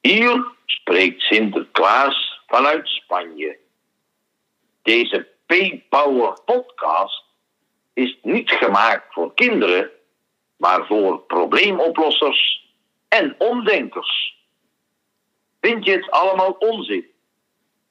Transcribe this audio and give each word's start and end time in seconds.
Hier 0.00 0.52
spreekt 0.66 1.20
Sinterklaas 1.20 2.40
vanuit 2.46 2.88
Spanje. 2.88 3.58
Deze 4.82 5.28
P-Power 5.46 6.38
podcast 6.44 7.24
is 7.92 8.18
niet 8.22 8.50
gemaakt 8.50 9.12
voor 9.12 9.34
kinderen, 9.34 9.90
maar 10.56 10.86
voor 10.86 11.18
probleemoplossers 11.18 12.68
en 13.08 13.34
omdenkers. 13.38 14.38
Vind 15.60 15.84
je 15.84 15.90
het 15.90 16.10
allemaal 16.10 16.50
onzin? 16.50 17.06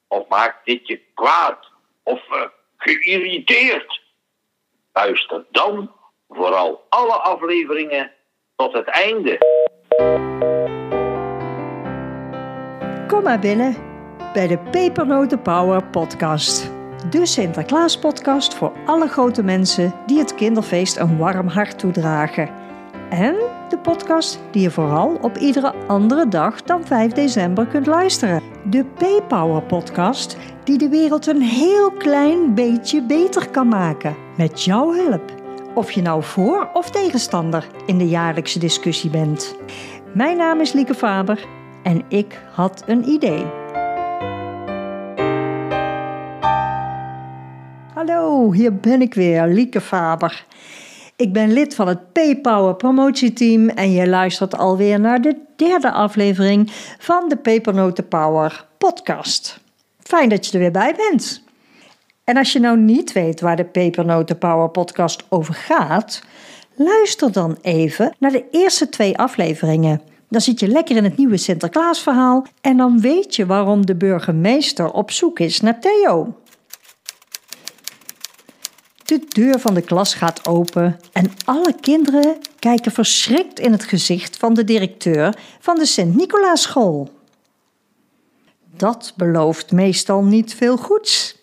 Of 0.08 0.28
maakt 0.28 0.66
dit 0.66 0.88
je 0.88 1.00
kwaad 1.14 1.66
of 2.02 2.20
uh, 2.30 2.42
geïrriteerd? 2.76 4.00
Luister 4.92 5.46
dan 5.50 5.92
vooral 6.28 6.86
alle 6.88 7.16
afleveringen 7.16 8.12
tot 8.56 8.72
het 8.72 8.86
einde. 8.86 9.38
Kom 13.08 13.22
maar 13.22 13.38
binnen 13.38 13.76
bij 14.32 14.46
de 14.46 14.58
Pepernoten 14.58 15.42
Power 15.42 15.84
podcast. 15.84 16.70
De 17.10 17.26
Sinterklaas 17.26 17.98
podcast 17.98 18.54
voor 18.54 18.72
alle 18.86 19.08
grote 19.08 19.42
mensen 19.42 19.94
die 20.06 20.18
het 20.18 20.34
kinderfeest 20.34 20.96
een 20.96 21.18
warm 21.18 21.48
hart 21.48 21.78
toedragen. 21.78 22.48
En 23.10 23.34
de 23.68 23.78
podcast 23.82 24.40
die 24.50 24.62
je 24.62 24.70
vooral 24.70 25.18
op 25.20 25.36
iedere 25.36 25.74
andere 25.86 26.28
dag 26.28 26.62
dan 26.62 26.86
5 26.86 27.12
december 27.12 27.66
kunt 27.66 27.86
luisteren. 27.86 28.42
De 28.70 28.84
P-Power 28.84 29.62
podcast 29.62 30.36
die 30.64 30.78
de 30.78 30.88
wereld 30.88 31.26
een 31.26 31.42
heel 31.42 31.90
klein 31.90 32.54
beetje 32.54 33.02
beter 33.02 33.50
kan 33.50 33.68
maken. 33.68 34.16
Met 34.36 34.64
jouw 34.64 34.92
hulp. 34.92 35.32
Of 35.74 35.90
je 35.90 36.02
nou 36.02 36.22
voor 36.22 36.70
of 36.72 36.90
tegenstander 36.90 37.66
in 37.86 37.98
de 37.98 38.08
jaarlijkse 38.08 38.58
discussie 38.58 39.10
bent. 39.10 39.56
Mijn 40.14 40.36
naam 40.36 40.60
is 40.60 40.72
Lieke 40.72 40.94
Faber 40.94 41.62
en 41.84 42.02
ik 42.08 42.40
had 42.52 42.82
een 42.86 43.08
idee. 43.08 43.44
Hallo, 47.94 48.52
hier 48.52 48.76
ben 48.76 49.02
ik 49.02 49.14
weer, 49.14 49.46
Lieke 49.46 49.80
Faber. 49.80 50.46
Ik 51.16 51.32
ben 51.32 51.52
lid 51.52 51.74
van 51.74 51.88
het 51.88 52.12
P-Power 52.12 52.74
promotieteam 52.74 53.68
en 53.68 53.92
je 53.92 54.08
luistert 54.08 54.56
alweer 54.56 55.00
naar 55.00 55.20
de 55.20 55.36
derde 55.56 55.90
aflevering 55.90 56.70
van 56.98 57.28
de 57.28 57.36
Pepernoten 57.36 58.08
Power 58.08 58.66
podcast. 58.78 59.60
Fijn 60.00 60.28
dat 60.28 60.46
je 60.46 60.52
er 60.52 60.58
weer 60.58 60.70
bij 60.70 60.94
bent. 60.96 61.42
En 62.24 62.36
als 62.36 62.52
je 62.52 62.60
nou 62.60 62.78
niet 62.78 63.12
weet 63.12 63.40
waar 63.40 63.56
de 63.56 63.64
Pepernoten 63.64 64.38
Power 64.38 64.68
podcast 64.68 65.24
over 65.28 65.54
gaat, 65.54 66.22
luister 66.74 67.32
dan 67.32 67.58
even 67.62 68.14
naar 68.18 68.32
de 68.32 68.44
eerste 68.50 68.88
twee 68.88 69.18
afleveringen. 69.18 70.00
Dan 70.34 70.42
zit 70.42 70.60
je 70.60 70.68
lekker 70.68 70.96
in 70.96 71.04
het 71.04 71.16
nieuwe 71.16 71.36
Sinterklaasverhaal 71.36 72.46
en 72.60 72.76
dan 72.76 73.00
weet 73.00 73.36
je 73.36 73.46
waarom 73.46 73.86
de 73.86 73.94
burgemeester 73.94 74.90
op 74.90 75.10
zoek 75.10 75.38
is 75.38 75.60
naar 75.60 75.80
Theo. 75.80 76.36
De 79.04 79.24
deur 79.28 79.58
van 79.58 79.74
de 79.74 79.80
klas 79.80 80.14
gaat 80.14 80.46
open 80.46 81.00
en 81.12 81.32
alle 81.44 81.74
kinderen 81.80 82.36
kijken 82.58 82.92
verschrikt 82.92 83.60
in 83.60 83.72
het 83.72 83.84
gezicht 83.84 84.36
van 84.36 84.54
de 84.54 84.64
directeur 84.64 85.38
van 85.60 85.78
de 85.78 85.86
Sint-Nicolaas-school. 85.86 87.10
Dat 88.76 89.12
belooft 89.16 89.72
meestal 89.72 90.24
niet 90.24 90.54
veel 90.54 90.76
goeds. 90.76 91.36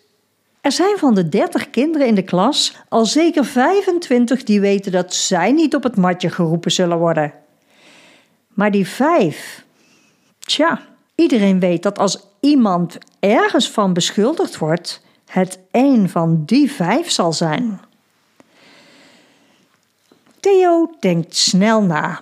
Er 0.60 0.72
zijn 0.72 0.98
van 0.98 1.14
de 1.14 1.28
30 1.28 1.70
kinderen 1.70 2.06
in 2.06 2.14
de 2.14 2.24
klas 2.24 2.76
al 2.88 3.06
zeker 3.06 3.44
25 3.44 4.44
die 4.44 4.60
weten 4.60 4.92
dat 4.92 5.14
zij 5.14 5.52
niet 5.52 5.74
op 5.74 5.82
het 5.82 5.96
matje 5.96 6.30
geroepen 6.30 6.72
zullen 6.72 6.98
worden. 6.98 7.41
Maar 8.54 8.70
die 8.70 8.86
vijf, 8.86 9.64
tja, 10.38 10.80
iedereen 11.14 11.60
weet 11.60 11.82
dat 11.82 11.98
als 11.98 12.26
iemand 12.40 12.98
ergens 13.20 13.70
van 13.70 13.92
beschuldigd 13.92 14.58
wordt, 14.58 15.02
het 15.26 15.58
een 15.70 16.08
van 16.08 16.42
die 16.44 16.72
vijf 16.72 17.10
zal 17.10 17.32
zijn. 17.32 17.80
Theo 20.40 20.90
denkt 21.00 21.36
snel 21.36 21.82
na. 21.82 22.20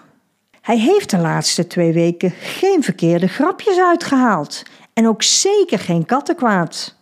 Hij 0.60 0.78
heeft 0.78 1.10
de 1.10 1.18
laatste 1.18 1.66
twee 1.66 1.92
weken 1.92 2.30
geen 2.30 2.82
verkeerde 2.82 3.28
grapjes 3.28 3.78
uitgehaald 3.78 4.62
en 4.92 5.08
ook 5.08 5.22
zeker 5.22 5.78
geen 5.78 6.06
kattenkwaad. 6.06 6.94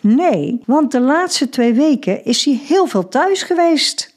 Nee, 0.00 0.62
want 0.66 0.92
de 0.92 1.00
laatste 1.00 1.48
twee 1.48 1.74
weken 1.74 2.24
is 2.24 2.44
hij 2.44 2.60
heel 2.66 2.86
veel 2.86 3.08
thuis 3.08 3.42
geweest. 3.42 4.14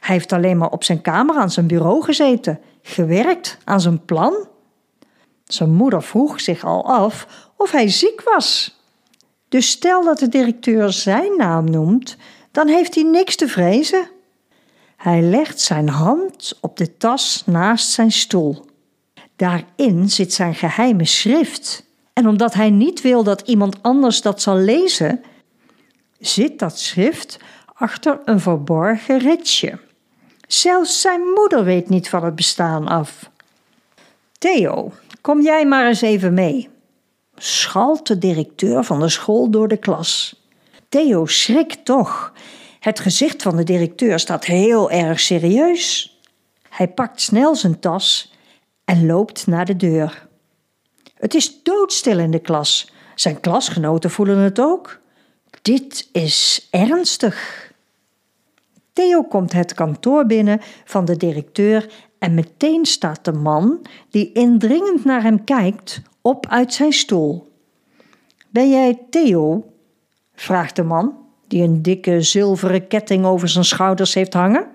Hij 0.00 0.14
heeft 0.14 0.32
alleen 0.32 0.58
maar 0.58 0.70
op 0.70 0.84
zijn 0.84 1.00
kamer 1.00 1.36
aan 1.36 1.50
zijn 1.50 1.66
bureau 1.66 2.02
gezeten, 2.02 2.60
gewerkt 2.88 3.58
aan 3.64 3.80
zijn 3.80 4.04
plan. 4.04 4.48
Zijn 5.44 5.74
moeder 5.74 6.02
vroeg 6.02 6.40
zich 6.40 6.64
al 6.64 6.84
af 6.84 7.26
of 7.56 7.70
hij 7.70 7.88
ziek 7.88 8.22
was. 8.22 8.76
Dus 9.48 9.70
stel 9.70 10.04
dat 10.04 10.18
de 10.18 10.28
directeur 10.28 10.92
zijn 10.92 11.36
naam 11.36 11.70
noemt, 11.70 12.16
dan 12.50 12.68
heeft 12.68 12.94
hij 12.94 13.04
niks 13.04 13.36
te 13.36 13.48
vrezen. 13.48 14.10
Hij 14.96 15.22
legt 15.22 15.60
zijn 15.60 15.88
hand 15.88 16.58
op 16.60 16.76
de 16.76 16.96
tas 16.96 17.42
naast 17.46 17.90
zijn 17.90 18.12
stoel. 18.12 18.66
Daarin 19.36 20.10
zit 20.10 20.32
zijn 20.32 20.54
geheime 20.54 21.04
schrift. 21.04 21.86
En 22.12 22.28
omdat 22.28 22.54
hij 22.54 22.70
niet 22.70 23.00
wil 23.00 23.22
dat 23.22 23.40
iemand 23.40 23.82
anders 23.82 24.22
dat 24.22 24.42
zal 24.42 24.56
lezen, 24.56 25.22
zit 26.18 26.58
dat 26.58 26.78
schrift 26.78 27.38
achter 27.74 28.20
een 28.24 28.40
verborgen 28.40 29.18
ritsje. 29.18 29.78
Zelfs 30.48 31.00
zijn 31.00 31.20
moeder 31.20 31.64
weet 31.64 31.88
niet 31.88 32.08
van 32.08 32.24
het 32.24 32.34
bestaan 32.34 32.88
af. 32.88 33.30
Theo, 34.38 34.92
kom 35.20 35.42
jij 35.42 35.66
maar 35.66 35.86
eens 35.86 36.00
even 36.00 36.34
mee 36.34 36.70
schalt 37.38 38.06
de 38.06 38.18
directeur 38.18 38.84
van 38.84 39.00
de 39.00 39.08
school 39.08 39.50
door 39.50 39.68
de 39.68 39.76
klas. 39.76 40.42
Theo 40.88 41.26
schrikt 41.26 41.84
toch. 41.84 42.32
Het 42.80 43.00
gezicht 43.00 43.42
van 43.42 43.56
de 43.56 43.64
directeur 43.64 44.18
staat 44.18 44.44
heel 44.44 44.90
erg 44.90 45.20
serieus. 45.20 46.18
Hij 46.68 46.88
pakt 46.88 47.20
snel 47.20 47.54
zijn 47.54 47.80
tas 47.80 48.32
en 48.84 49.06
loopt 49.06 49.46
naar 49.46 49.64
de 49.64 49.76
deur. 49.76 50.28
Het 51.14 51.34
is 51.34 51.62
doodstil 51.62 52.18
in 52.18 52.30
de 52.30 52.38
klas. 52.38 52.92
Zijn 53.14 53.40
klasgenoten 53.40 54.10
voelen 54.10 54.38
het 54.38 54.60
ook. 54.60 54.98
Dit 55.62 56.08
is 56.12 56.68
ernstig. 56.70 57.66
Theo 58.98 59.22
komt 59.22 59.52
het 59.52 59.74
kantoor 59.74 60.26
binnen 60.26 60.60
van 60.84 61.04
de 61.04 61.16
directeur 61.16 61.92
en 62.18 62.34
meteen 62.34 62.86
staat 62.86 63.24
de 63.24 63.32
man, 63.32 63.86
die 64.10 64.32
indringend 64.32 65.04
naar 65.04 65.22
hem 65.22 65.44
kijkt, 65.44 66.02
op 66.22 66.46
uit 66.46 66.72
zijn 66.72 66.92
stoel. 66.92 67.52
Ben 68.50 68.70
jij 68.70 68.98
Theo? 69.10 69.72
vraagt 70.34 70.76
de 70.76 70.82
man, 70.82 71.14
die 71.46 71.62
een 71.62 71.82
dikke 71.82 72.22
zilveren 72.22 72.86
ketting 72.86 73.24
over 73.24 73.48
zijn 73.48 73.64
schouders 73.64 74.14
heeft 74.14 74.32
hangen. 74.32 74.66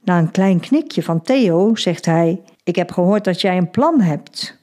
Na 0.00 0.18
een 0.18 0.30
klein 0.30 0.60
knikje 0.60 1.02
van 1.02 1.22
Theo 1.22 1.74
zegt 1.74 2.04
hij: 2.04 2.40
Ik 2.64 2.76
heb 2.76 2.90
gehoord 2.90 3.24
dat 3.24 3.40
jij 3.40 3.56
een 3.56 3.70
plan 3.70 4.00
hebt. 4.00 4.58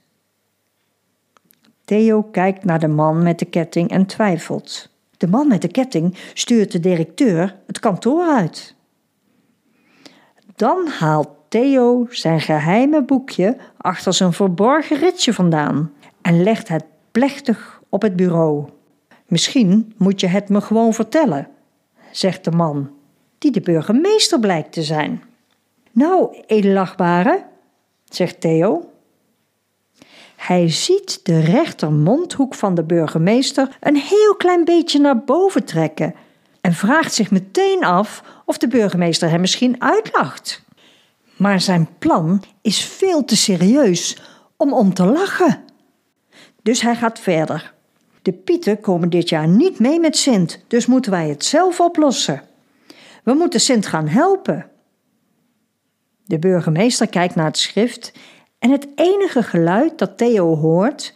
Theo 1.86 2.24
kijkt 2.24 2.64
naar 2.64 2.80
de 2.80 2.88
man 2.88 3.24
met 3.24 3.40
de 3.40 3.46
ketting 3.46 3.90
en 3.90 4.06
twijfelt. 4.06 4.90
De 5.20 5.28
man 5.28 5.48
met 5.48 5.62
de 5.62 5.68
ketting 5.68 6.18
stuurt 6.34 6.72
de 6.72 6.80
directeur 6.80 7.56
het 7.68 7.80
kantoor 7.80 8.24
uit. 8.24 8.76
Dan 10.56 10.88
haalt 10.88 11.30
Theo 11.48 12.08
zijn 12.10 12.42
geheime 12.42 13.04
boekje 13.04 13.58
achter 13.78 14.14
zijn 14.14 14.34
verborgen 14.34 14.98
ritje 14.98 15.34
vandaan 15.34 15.94
en 16.22 16.44
legt 16.44 16.68
het 16.68 16.84
plechtig 17.12 17.82
op 17.90 18.02
het 18.02 18.16
bureau. 18.16 18.66
Misschien 19.28 19.94
moet 19.98 20.20
je 20.20 20.28
het 20.28 20.50
me 20.50 20.62
gewoon 20.62 20.94
vertellen, 20.94 21.48
zegt 22.12 22.44
de 22.44 22.52
man, 22.52 22.90
die 23.38 23.52
de 23.52 23.62
burgemeester 23.62 24.40
blijkt 24.40 24.72
te 24.72 24.84
zijn. 24.84 25.24
Nou, 25.92 26.44
edelachtbare, 26.46 27.46
zegt 28.06 28.42
Theo. 28.42 28.90
Hij 30.40 30.70
ziet 30.70 31.20
de 31.24 31.40
rechtermondhoek 31.40 32.56
van 32.56 32.76
de 32.76 32.84
burgemeester 32.84 33.78
een 33.80 33.96
heel 33.96 34.36
klein 34.36 34.64
beetje 34.64 35.00
naar 35.00 35.24
boven 35.24 35.64
trekken 35.64 36.16
en 36.62 36.74
vraagt 36.74 37.14
zich 37.14 37.32
meteen 37.32 37.84
af 37.84 38.24
of 38.46 38.58
de 38.58 38.68
burgemeester 38.68 39.30
hem 39.30 39.40
misschien 39.40 39.82
uitlacht. 39.82 40.62
Maar 41.36 41.62
zijn 41.62 41.88
plan 42.00 42.44
is 42.62 42.86
veel 42.86 43.26
te 43.26 43.36
serieus 43.36 44.18
om 44.58 44.74
om 44.74 44.94
te 44.94 45.06
lachen. 45.06 45.64
Dus 46.62 46.82
hij 46.82 46.96
gaat 46.96 47.20
verder. 47.20 47.74
De 48.22 48.34
Pieten 48.34 48.80
komen 48.80 49.10
dit 49.10 49.30
jaar 49.30 49.48
niet 49.48 49.80
mee 49.80 50.00
met 50.00 50.18
Sint, 50.18 50.64
dus 50.68 50.86
moeten 50.86 51.12
wij 51.12 51.30
het 51.30 51.46
zelf 51.46 51.80
oplossen. 51.80 52.42
We 53.24 53.34
moeten 53.34 53.60
Sint 53.60 53.86
gaan 53.86 54.08
helpen. 54.08 54.70
De 56.26 56.40
burgemeester 56.40 57.08
kijkt 57.08 57.36
naar 57.36 57.46
het 57.46 57.58
schrift 57.58 58.12
en 58.60 58.72
het 58.72 58.88
enige 58.96 59.44
geluid 59.44 59.98
dat 59.98 60.18
Theo 60.18 60.56
hoort 60.56 61.14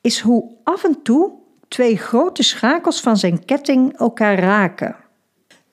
is 0.00 0.20
hoe 0.20 0.56
af 0.62 0.84
en 0.84 1.02
toe 1.02 1.32
twee 1.68 1.96
grote 1.96 2.42
schakels 2.42 3.00
van 3.00 3.16
zijn 3.16 3.44
ketting 3.44 3.98
elkaar 3.98 4.38
raken. 4.38 4.96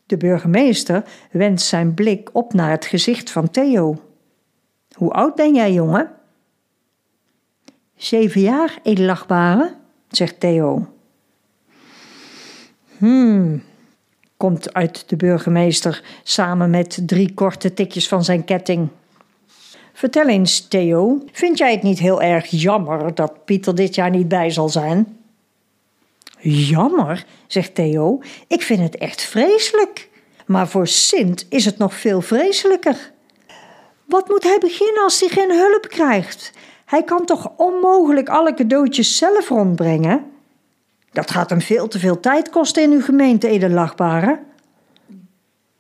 De 0.06 0.18
burgemeester 0.18 1.04
wendt 1.32 1.62
zijn 1.62 1.94
blik 1.94 2.30
op 2.34 2.54
naar 2.54 2.70
het 2.70 2.86
gezicht 2.86 3.32
van 3.32 3.50
Theo. 3.50 4.02
Hoe 4.92 5.12
oud 5.12 5.36
ben 5.36 5.54
jij, 5.54 5.74
jongen? 5.74 6.12
Zeven 7.96 8.42
jaar, 8.42 8.80
edelachtbare, 8.84 9.76
zegt 10.10 10.40
Theo. 10.40 10.88
Hmm, 12.98 13.64
komt 14.38 14.74
uit 14.74 15.10
de 15.10 15.16
burgemeester 15.16 16.04
samen 16.24 16.70
met 16.70 17.02
drie 17.06 17.34
korte 17.34 17.74
tikjes 17.74 18.08
van 18.08 18.24
zijn 18.24 18.44
ketting. 18.44 18.90
Vertel 19.98 20.28
eens, 20.28 20.68
Theo, 20.68 21.24
vind 21.32 21.58
jij 21.58 21.72
het 21.72 21.84
niet 21.84 22.00
heel 22.00 22.22
erg 22.22 22.48
jammer 22.48 23.16
dat 23.16 23.46
Pieter 23.46 23.76
dit 23.76 23.96
jaar 23.96 24.10
niet 24.10 24.28
bij 24.28 24.50
zal 24.50 24.70
zijn? 24.70 25.18
Jammer, 26.40 27.26
zegt 27.48 27.76
Theo, 27.76 28.22
ik 28.48 28.62
vind 28.62 28.80
het 28.80 28.98
echt 28.98 29.22
vreselijk. 29.22 30.10
Maar 30.46 30.68
voor 30.68 30.88
Sint 30.88 31.46
is 31.50 31.66
het 31.66 31.78
nog 31.78 31.94
veel 31.94 32.22
vreselijker. 32.22 33.12
Wat 34.06 34.28
moet 34.28 34.44
hij 34.44 34.58
beginnen 34.60 35.04
als 35.04 35.20
hij 35.20 35.30
geen 35.30 35.52
hulp 35.52 35.88
krijgt? 35.88 36.52
Hij 36.86 37.04
kan 37.04 37.26
toch 37.26 37.52
onmogelijk 37.58 38.30
alle 38.30 38.54
cadeautjes 38.54 39.18
zelf 39.18 39.50
rondbrengen? 39.50 40.32
Dat 41.12 41.32
gaat 41.32 41.50
hem 41.50 41.62
veel 41.62 41.88
te 41.88 42.00
veel 42.00 42.20
tijd 42.20 42.50
kosten 42.50 42.84
in 42.84 42.92
uw 42.92 43.02
gemeente, 43.02 43.48
edelachtbare. 43.48 44.40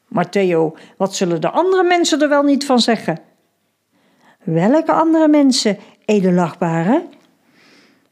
Maar 0.07 0.29
Theo, 0.29 0.75
wat 0.97 1.15
zullen 1.15 1.41
de 1.41 1.50
andere 1.50 1.83
mensen 1.83 2.21
er 2.21 2.29
wel 2.29 2.44
niet 2.44 2.65
van 2.65 2.79
zeggen? 2.79 3.25
Welke 4.45 4.92
andere 4.92 5.27
mensen, 5.27 5.77
edelachtbare? 6.06 7.06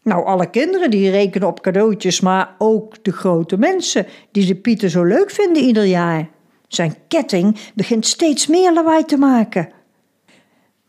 Nou, 0.01 0.25
alle 0.25 0.49
kinderen 0.49 0.91
die 0.91 1.09
rekenen 1.09 1.47
op 1.47 1.61
cadeautjes, 1.61 2.19
maar 2.19 2.55
ook 2.57 3.03
de 3.03 3.11
grote 3.11 3.57
mensen 3.57 4.05
die 4.31 4.45
de 4.45 4.55
Pieter 4.55 4.89
zo 4.89 5.03
leuk 5.03 5.31
vinden 5.31 5.63
ieder 5.63 5.83
jaar. 5.85 6.29
Zijn 6.67 6.95
ketting 7.07 7.57
begint 7.73 8.05
steeds 8.05 8.47
meer 8.47 8.73
lawaai 8.73 9.05
te 9.05 9.17
maken. 9.17 9.69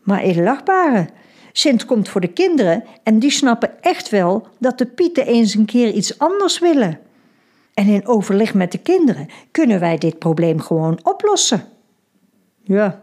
Maar 0.02 0.20
edelachtbare, 0.20 1.08
Sint 1.52 1.85
komt 1.85 2.08
voor 2.08 2.20
de 2.20 2.32
kinderen 2.32 2.85
en 3.02 3.19
die 3.19 3.31
snappen 3.31 3.82
echt 3.82 4.08
wel 4.08 4.46
dat 4.58 4.79
de 4.79 4.87
Pieten 4.87 5.26
eens 5.26 5.55
een 5.55 5.67
keer 5.67 5.93
iets 5.93 6.19
anders 6.19 6.58
willen. 6.58 6.99
En 7.75 7.87
in 7.87 8.06
overleg 8.06 8.55
met 8.55 8.73
de 8.73 8.79
kinderen 8.79 9.29
kunnen 9.50 9.81
wij 9.81 9.99
dit 9.99 10.19
probleem 10.19 10.61
gewoon 10.61 10.99
oplossen. 11.02 11.64
Ja, 12.62 13.02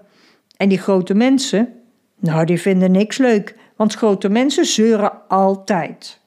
en 0.57 0.69
die 0.69 0.77
grote 0.77 1.13
mensen, 1.13 1.80
nou, 2.21 2.45
die 2.45 2.62
vinden 2.62 2.91
niks 2.91 3.18
leuk, 3.18 3.56
want 3.75 3.94
grote 3.94 4.29
mensen 4.29 4.65
zeuren 4.65 5.27
altijd. 5.27 6.19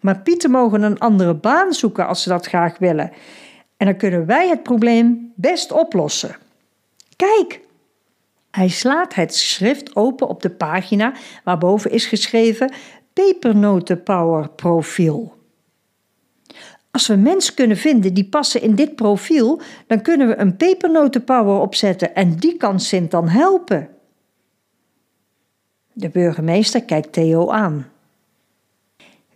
Maar 0.00 0.20
Pieten 0.20 0.50
mogen 0.50 0.82
een 0.82 0.98
andere 0.98 1.34
baan 1.34 1.72
zoeken 1.72 2.06
als 2.06 2.22
ze 2.22 2.28
dat 2.28 2.46
graag 2.46 2.78
willen. 2.78 3.12
En 3.76 3.86
dan 3.86 3.96
kunnen 3.96 4.26
wij 4.26 4.48
het 4.48 4.62
probleem 4.62 5.32
best 5.34 5.72
oplossen. 5.72 6.36
Kijk, 7.16 7.60
hij 8.50 8.68
slaat 8.68 9.14
het 9.14 9.34
schrift 9.34 9.96
open 9.96 10.28
op 10.28 10.42
de 10.42 10.50
pagina 10.50 11.12
waarboven 11.44 11.90
is 11.90 12.06
geschreven 12.06 12.72
Pepernotenpower 13.12 14.48
profiel. 14.48 15.34
Als 16.90 17.06
we 17.06 17.16
mensen 17.16 17.54
kunnen 17.54 17.76
vinden 17.76 18.14
die 18.14 18.28
passen 18.28 18.62
in 18.62 18.74
dit 18.74 18.94
profiel, 18.94 19.60
dan 19.86 20.02
kunnen 20.02 20.28
we 20.28 20.36
een 20.36 20.56
pepernotenpower 20.56 21.60
opzetten 21.60 22.14
en 22.14 22.36
die 22.36 22.56
kan 22.56 22.80
Sint 22.80 23.10
dan 23.10 23.28
helpen. 23.28 23.95
De 25.98 26.08
burgemeester 26.08 26.84
kijkt 26.84 27.12
Theo 27.12 27.50
aan. 27.50 27.90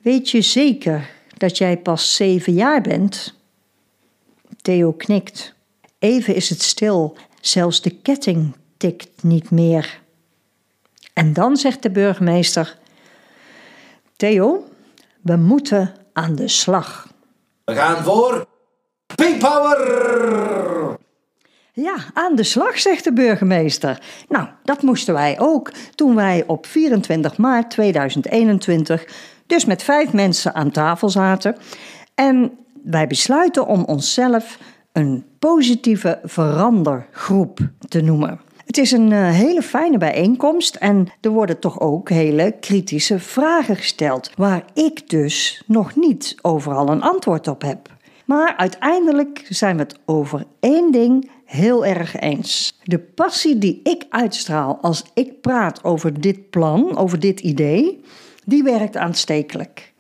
Weet 0.02 0.30
je 0.30 0.40
zeker 0.40 1.10
dat 1.36 1.58
jij 1.58 1.76
pas 1.76 2.14
zeven 2.16 2.52
jaar 2.52 2.80
bent? 2.80 3.34
Theo 4.62 4.92
knikt. 4.92 5.54
Even 5.98 6.34
is 6.34 6.48
het 6.48 6.62
stil, 6.62 7.16
zelfs 7.40 7.82
de 7.82 7.90
ketting 7.90 8.56
tikt 8.76 9.22
niet 9.22 9.50
meer. 9.50 10.00
En 11.12 11.32
dan 11.32 11.56
zegt 11.56 11.82
de 11.82 11.90
burgemeester: 11.90 12.78
Theo, 14.16 14.68
we 15.20 15.36
moeten 15.36 15.94
aan 16.12 16.34
de 16.34 16.48
slag. 16.48 17.08
We 17.64 17.74
gaan 17.74 18.04
voor 18.04 18.46
P-Power! 19.14 20.79
Ja, 21.82 21.96
aan 22.14 22.34
de 22.34 22.42
slag, 22.42 22.78
zegt 22.78 23.04
de 23.04 23.12
burgemeester. 23.12 24.02
Nou, 24.28 24.46
dat 24.64 24.82
moesten 24.82 25.14
wij 25.14 25.38
ook 25.38 25.72
toen 25.94 26.14
wij 26.14 26.44
op 26.46 26.66
24 26.66 27.36
maart 27.36 27.70
2021 27.70 29.04
dus 29.46 29.64
met 29.64 29.82
vijf 29.82 30.12
mensen 30.12 30.54
aan 30.54 30.70
tafel 30.70 31.08
zaten. 31.08 31.56
En 32.14 32.52
wij 32.82 33.06
besluiten 33.06 33.66
om 33.66 33.84
onszelf 33.84 34.58
een 34.92 35.24
positieve 35.38 36.18
verandergroep 36.24 37.60
te 37.88 38.00
noemen. 38.00 38.40
Het 38.66 38.78
is 38.78 38.92
een 38.92 39.10
uh, 39.10 39.30
hele 39.30 39.62
fijne 39.62 39.98
bijeenkomst 39.98 40.74
en 40.74 41.08
er 41.20 41.30
worden 41.30 41.58
toch 41.58 41.80
ook 41.80 42.08
hele 42.08 42.54
kritische 42.60 43.18
vragen 43.18 43.76
gesteld, 43.76 44.30
waar 44.36 44.64
ik 44.74 45.08
dus 45.08 45.62
nog 45.66 45.96
niet 45.96 46.36
overal 46.42 46.88
een 46.88 47.02
antwoord 47.02 47.48
op 47.48 47.62
heb. 47.62 47.98
Maar 48.24 48.54
uiteindelijk 48.56 49.46
zijn 49.48 49.76
we 49.76 49.82
het 49.82 49.98
over 50.04 50.44
één 50.60 50.92
ding 50.92 51.30
heel 51.50 51.86
erg 51.86 52.18
eens. 52.18 52.78
De 52.82 52.98
passie 52.98 53.58
die 53.58 53.80
ik 53.82 54.06
uitstraal 54.10 54.78
als 54.80 55.04
ik 55.14 55.40
praat 55.40 55.84
over 55.84 56.20
dit 56.20 56.50
plan, 56.50 56.96
over 56.96 57.20
dit 57.20 57.40
idee, 57.40 58.04
die 58.44 58.62
werkt 58.62 58.96
aanstekelijk. 58.96 59.92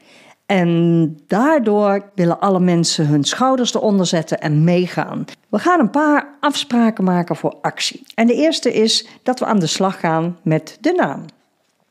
En 0.46 1.16
daardoor 1.26 2.10
willen 2.14 2.40
alle 2.40 2.60
mensen 2.60 3.06
hun 3.06 3.24
schouders 3.24 3.74
eronder 3.74 4.06
zetten 4.06 4.40
en 4.40 4.64
meegaan. 4.64 5.24
We 5.48 5.58
gaan 5.58 5.80
een 5.80 5.90
paar 5.90 6.36
afspraken 6.40 7.04
maken 7.04 7.36
voor 7.36 7.56
actie. 7.60 8.02
En 8.14 8.26
de 8.26 8.34
eerste 8.34 8.72
is 8.72 9.06
dat 9.22 9.38
we 9.38 9.44
aan 9.44 9.58
de 9.58 9.66
slag 9.66 10.00
gaan 10.00 10.38
met 10.42 10.78
de 10.80 10.92
naam. 10.92 11.24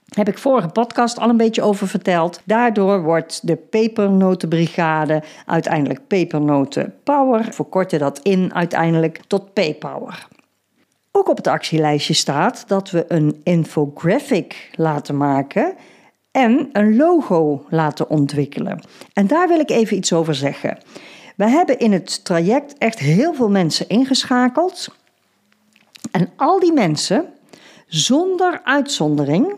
Heb 0.09 0.27
ik 0.27 0.37
vorige 0.37 0.67
podcast 0.67 1.19
al 1.19 1.29
een 1.29 1.37
beetje 1.37 1.61
over 1.61 1.87
verteld. 1.87 2.41
Daardoor 2.43 3.01
wordt 3.01 3.47
de 3.47 3.55
pepernotenbrigade 3.55 5.23
uiteindelijk 5.45 6.07
pepernoten 6.07 6.95
power. 7.03 7.53
Verkorten 7.53 7.99
dat 7.99 8.19
in 8.19 8.53
uiteindelijk 8.53 9.21
tot 9.27 9.53
p-power. 9.53 10.27
Ook 11.11 11.29
op 11.29 11.37
het 11.37 11.47
actielijstje 11.47 12.13
staat 12.13 12.63
dat 12.67 12.89
we 12.89 13.05
een 13.07 13.41
infographic 13.43 14.69
laten 14.75 15.17
maken 15.17 15.73
en 16.31 16.69
een 16.71 16.95
logo 16.95 17.65
laten 17.69 18.09
ontwikkelen. 18.09 18.79
En 19.13 19.27
daar 19.27 19.47
wil 19.47 19.59
ik 19.59 19.69
even 19.69 19.97
iets 19.97 20.13
over 20.13 20.35
zeggen. 20.35 20.77
We 21.35 21.49
hebben 21.49 21.79
in 21.79 21.91
het 21.91 22.25
traject 22.25 22.77
echt 22.77 22.99
heel 22.99 23.33
veel 23.33 23.49
mensen 23.49 23.89
ingeschakeld. 23.89 24.95
En 26.11 26.29
al 26.35 26.59
die 26.59 26.73
mensen, 26.73 27.25
zonder 27.87 28.61
uitzondering, 28.63 29.55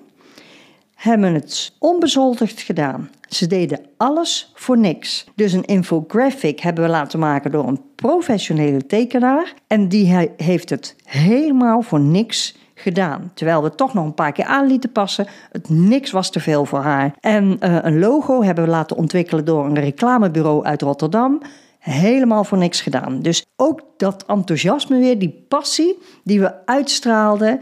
hebben 1.01 1.34
het 1.34 1.74
onbezoldigd 1.79 2.62
gedaan. 2.62 3.10
Ze 3.29 3.48
deden 3.48 3.79
alles 3.98 4.51
voor 4.55 4.77
niks. 4.77 5.25
Dus 5.36 5.53
een 5.53 5.65
infographic 5.65 6.60
hebben 6.60 6.84
we 6.84 6.89
laten 6.89 7.20
maken 7.20 7.51
door 7.51 7.67
een 7.67 7.81
professionele 7.96 8.86
tekenaar. 8.86 9.53
En 9.67 9.88
die 9.88 10.29
heeft 10.38 10.70
het 10.70 10.96
helemaal 11.03 11.81
voor 11.81 12.00
niks 12.00 12.55
gedaan. 12.75 13.31
Terwijl 13.34 13.63
we 13.63 13.75
toch 13.75 13.93
nog 13.93 14.05
een 14.05 14.13
paar 14.13 14.31
keer 14.31 14.46
aan 14.46 14.67
lieten 14.67 14.91
passen. 14.91 15.27
Het 15.51 15.70
niks 15.70 16.12
was 16.12 16.31
te 16.31 16.39
veel 16.39 16.65
voor 16.65 16.79
haar. 16.79 17.13
En 17.20 17.58
uh, 17.60 17.77
een 17.81 18.00
logo 18.00 18.43
hebben 18.43 18.63
we 18.63 18.70
laten 18.70 18.98
ontwikkelen 18.98 19.46
door 19.46 19.65
een 19.65 19.79
reclamebureau 19.79 20.65
uit 20.65 20.81
Rotterdam. 20.81 21.41
Helemaal 21.79 22.43
voor 22.43 22.58
niks 22.58 22.81
gedaan. 22.81 23.22
Dus 23.22 23.46
ook 23.55 23.81
dat 23.98 24.25
enthousiasme 24.27 25.00
weer, 25.00 25.20
die 25.20 25.46
passie 25.48 25.98
die 26.24 26.39
we 26.39 26.65
uitstraalden, 26.65 27.62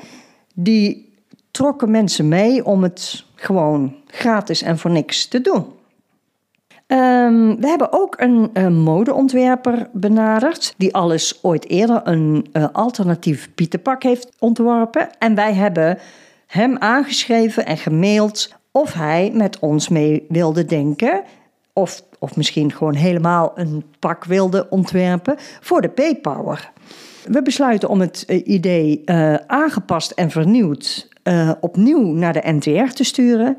die 0.53 1.13
trokken 1.51 1.91
mensen 1.91 2.27
mee 2.27 2.65
om 2.65 2.83
het 2.83 3.27
gewoon 3.39 3.95
gratis 4.07 4.61
en 4.61 4.77
voor 4.77 4.91
niks 4.91 5.27
te 5.27 5.41
doen. 5.41 5.65
Um, 6.91 7.59
we 7.59 7.67
hebben 7.67 7.93
ook 7.93 8.15
een, 8.19 8.49
een, 8.53 8.75
modeontwerper 8.79 9.89
benaderd, 9.93 10.73
die 10.77 10.93
alles 10.93 11.39
ooit 11.41 11.69
eerder 11.69 12.01
een 12.03 12.47
uh, 12.53 12.65
alternatief 12.71 13.49
Pieterpak 13.55 14.03
heeft 14.03 14.29
ontworpen. 14.39 15.09
En 15.19 15.35
wij 15.35 15.53
hebben 15.53 15.97
hem 16.47 16.77
aangeschreven 16.77 17.65
en 17.65 17.77
gemaild 17.77 18.55
of 18.71 18.93
hij 18.93 19.31
met 19.33 19.59
ons 19.59 19.89
mee 19.89 20.25
wilde 20.29 20.65
denken. 20.65 21.23
Of, 21.73 22.03
of 22.19 22.35
misschien 22.35 22.71
gewoon 22.71 22.95
helemaal 22.95 23.51
een 23.55 23.83
pak 23.99 24.23
wilde 24.23 24.67
ontwerpen 24.69 25.35
voor 25.61 25.81
de 25.81 25.87
P-Power. 25.87 26.71
We 27.23 27.41
besluiten 27.41 27.89
om 27.89 27.99
het 27.99 28.23
uh, 28.27 28.47
idee 28.47 29.01
aangepast 29.47 30.11
en 30.11 30.29
vernieuwd 30.29 31.08
opnieuw 31.59 32.13
naar 32.13 32.33
de 32.33 32.51
NTR 32.51 32.93
te 32.93 33.03
sturen. 33.03 33.57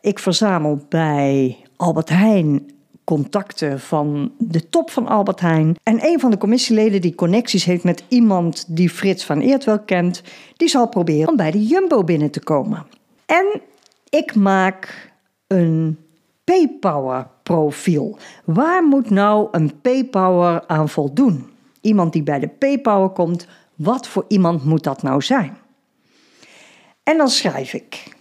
Ik 0.00 0.18
verzamel 0.18 0.80
bij 0.88 1.56
Albert 1.76 2.08
Heijn 2.08 2.70
contacten 3.08 3.80
van 3.80 4.32
de 4.38 4.68
top 4.68 4.90
van 4.90 5.06
Albert 5.06 5.40
Heijn. 5.40 5.76
En 5.82 6.06
een 6.06 6.20
van 6.20 6.30
de 6.30 6.38
commissieleden 6.38 7.00
die 7.00 7.14
connecties 7.14 7.64
heeft 7.64 7.84
met 7.84 8.04
iemand 8.08 8.64
die 8.68 8.90
Frits 8.90 9.24
van 9.24 9.40
Eert 9.40 9.64
wel 9.64 9.78
kent, 9.78 10.22
die 10.56 10.68
zal 10.68 10.88
proberen 10.88 11.28
om 11.28 11.36
bij 11.36 11.50
de 11.50 11.66
Jumbo 11.66 12.04
binnen 12.04 12.30
te 12.30 12.40
komen. 12.40 12.86
En 13.26 13.60
ik 14.08 14.34
maak 14.34 15.12
een 15.46 15.98
Paypower 16.44 17.26
profiel. 17.42 18.18
Waar 18.44 18.84
moet 18.84 19.10
nou 19.10 19.48
een 19.50 19.80
Paypower 19.80 20.66
aan 20.66 20.88
voldoen? 20.88 21.46
Iemand 21.80 22.12
die 22.12 22.22
bij 22.22 22.38
de 22.38 22.48
Paypower 22.48 23.08
komt, 23.08 23.46
wat 23.74 24.08
voor 24.08 24.24
iemand 24.28 24.64
moet 24.64 24.84
dat 24.84 25.02
nou 25.02 25.22
zijn? 25.22 25.56
En 27.08 27.16
dan 27.16 27.28
schrijf 27.28 27.72
ik. 27.72 28.16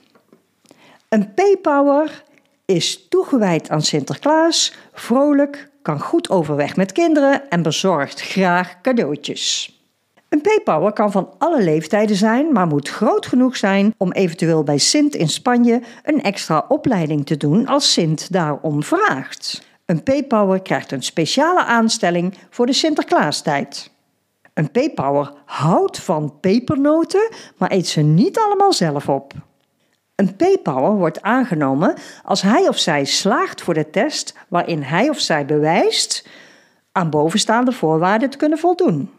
Een 1.09 1.33
P-Power 1.33 2.23
is 2.65 3.07
toegewijd 3.09 3.69
aan 3.69 3.81
Sinterklaas, 3.81 4.73
vrolijk, 4.93 5.69
kan 5.81 5.99
goed 5.99 6.29
overweg 6.29 6.75
met 6.75 6.91
kinderen 6.91 7.49
en 7.49 7.61
bezorgt 7.61 8.21
graag 8.21 8.81
cadeautjes. 8.81 9.75
Een 10.29 10.41
P-Power 10.41 10.93
kan 10.93 11.11
van 11.11 11.33
alle 11.37 11.63
leeftijden 11.63 12.15
zijn, 12.15 12.51
maar 12.51 12.67
moet 12.67 12.89
groot 12.89 13.25
genoeg 13.25 13.57
zijn 13.57 13.93
om 13.97 14.11
eventueel 14.11 14.63
bij 14.63 14.77
Sint 14.77 15.15
in 15.15 15.29
Spanje 15.29 15.81
een 16.03 16.21
extra 16.21 16.65
opleiding 16.67 17.25
te 17.25 17.37
doen 17.37 17.67
als 17.67 17.93
Sint 17.93 18.31
daarom 18.31 18.83
vraagt. 18.83 19.61
Een 19.85 20.03
P-Power 20.03 20.61
krijgt 20.61 20.91
een 20.91 21.03
speciale 21.03 21.63
aanstelling 21.63 22.33
voor 22.49 22.65
de 22.65 22.73
Sinterklaastijd. 22.73 23.95
Een 24.57 24.71
P-Power 24.71 25.31
houdt 25.45 25.99
van 25.99 26.39
pepernoten, 26.39 27.29
maar 27.57 27.71
eet 27.71 27.87
ze 27.87 28.01
niet 28.01 28.39
allemaal 28.39 28.73
zelf 28.73 29.09
op. 29.09 29.33
Een 30.15 30.35
P-Power 30.35 30.91
wordt 30.91 31.21
aangenomen 31.21 31.95
als 32.23 32.41
hij 32.41 32.67
of 32.67 32.77
zij 32.77 33.05
slaagt 33.05 33.61
voor 33.61 33.73
de 33.73 33.89
test 33.89 34.35
waarin 34.47 34.81
hij 34.81 35.09
of 35.09 35.19
zij 35.19 35.45
bewijst 35.45 36.27
aan 36.91 37.09
bovenstaande 37.09 37.71
voorwaarden 37.71 38.29
te 38.29 38.37
kunnen 38.37 38.57
voldoen. 38.57 39.11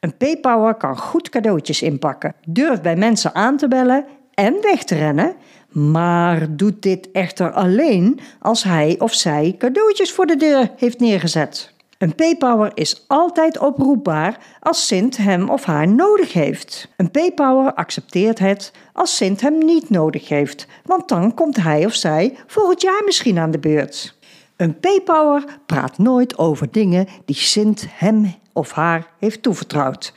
Een 0.00 0.16
P-Power 0.16 0.74
kan 0.74 0.98
goed 0.98 1.28
cadeautjes 1.28 1.82
inpakken, 1.82 2.34
durft 2.46 2.82
bij 2.82 2.96
mensen 2.96 3.34
aan 3.34 3.56
te 3.56 3.68
bellen 3.68 4.04
en 4.34 4.62
weg 4.62 4.84
te 4.84 4.94
rennen, 4.94 5.36
maar 5.68 6.56
doet 6.56 6.82
dit 6.82 7.10
echter 7.10 7.52
alleen 7.52 8.20
als 8.40 8.62
hij 8.62 8.96
of 8.98 9.12
zij 9.12 9.54
cadeautjes 9.58 10.12
voor 10.12 10.26
de 10.26 10.36
deur 10.36 10.70
heeft 10.76 11.00
neergezet. 11.00 11.73
Een 11.98 12.14
P-Power 12.14 12.70
is 12.74 13.04
altijd 13.06 13.58
oproepbaar 13.58 14.38
als 14.60 14.86
Sint 14.86 15.16
hem 15.16 15.50
of 15.50 15.64
haar 15.64 15.88
nodig 15.88 16.32
heeft. 16.32 16.88
Een 16.96 17.10
P-Power 17.10 17.74
accepteert 17.74 18.38
het 18.38 18.72
als 18.92 19.16
Sint 19.16 19.40
hem 19.40 19.58
niet 19.58 19.90
nodig 19.90 20.28
heeft, 20.28 20.66
want 20.84 21.08
dan 21.08 21.34
komt 21.34 21.56
hij 21.56 21.84
of 21.84 21.94
zij 21.94 22.36
volgend 22.46 22.82
jaar 22.82 23.02
misschien 23.04 23.38
aan 23.38 23.50
de 23.50 23.58
beurt. 23.58 24.16
Een 24.56 24.78
P-Power 24.78 25.44
praat 25.66 25.98
nooit 25.98 26.38
over 26.38 26.70
dingen 26.70 27.06
die 27.24 27.36
Sint 27.36 27.86
hem 27.90 28.34
of 28.52 28.72
haar 28.72 29.06
heeft 29.18 29.42
toevertrouwd. 29.42 30.14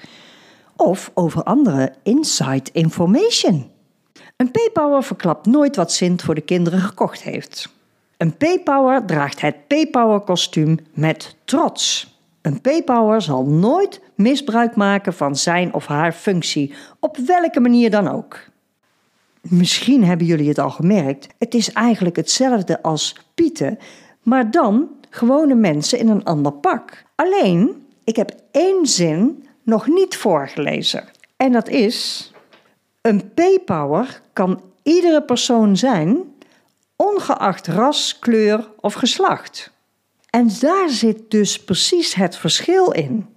Of 0.75 1.11
over 1.13 1.43
andere 1.43 1.93
inside 2.03 2.69
information. 2.71 3.71
Een 4.35 4.51
P-Power 4.51 5.03
verklapt 5.03 5.45
nooit 5.45 5.75
wat 5.75 5.91
Sint 5.91 6.21
voor 6.21 6.35
de 6.35 6.41
kinderen 6.41 6.79
gekocht 6.79 7.21
heeft. 7.21 7.75
Een 8.17 8.37
P-Power 8.37 9.05
draagt 9.05 9.41
het 9.41 9.55
P-Power 9.67 10.19
kostuum 10.19 10.77
met 10.93 11.35
trots. 11.45 12.15
Een 12.41 12.61
P-Power 12.61 13.21
zal 13.21 13.45
nooit 13.45 14.01
misbruik 14.15 14.75
maken 14.75 15.13
van 15.13 15.35
zijn 15.35 15.73
of 15.73 15.85
haar 15.85 16.11
functie, 16.11 16.73
op 16.99 17.17
welke 17.17 17.59
manier 17.59 17.89
dan 17.89 18.07
ook. 18.07 18.39
Misschien 19.41 20.03
hebben 20.03 20.27
jullie 20.27 20.47
het 20.47 20.59
al 20.59 20.69
gemerkt, 20.69 21.27
het 21.37 21.53
is 21.53 21.71
eigenlijk 21.71 22.15
hetzelfde 22.15 22.81
als 22.81 23.15
Pieten, 23.35 23.77
maar 24.23 24.51
dan 24.51 24.89
gewone 25.09 25.55
mensen 25.55 25.99
in 25.99 26.09
een 26.09 26.23
ander 26.23 26.51
pak. 26.51 27.03
Alleen, 27.15 27.85
ik 28.03 28.15
heb 28.15 28.31
één 28.51 28.85
zin 28.85 29.45
nog 29.63 29.87
niet 29.87 30.17
voorgelezen. 30.17 31.03
En 31.35 31.51
dat 31.51 31.69
is: 31.69 32.31
Een 33.01 33.31
P-Power 33.33 34.21
kan 34.33 34.61
iedere 34.83 35.23
persoon 35.23 35.77
zijn 35.77 36.35
ongeacht 36.97 37.67
ras, 37.67 38.19
kleur 38.19 38.69
of 38.79 38.93
geslacht. 38.93 39.71
En 40.29 40.49
daar 40.59 40.89
zit 40.89 41.31
dus 41.31 41.63
precies 41.63 42.13
het 42.13 42.37
verschil 42.37 42.91
in. 42.91 43.27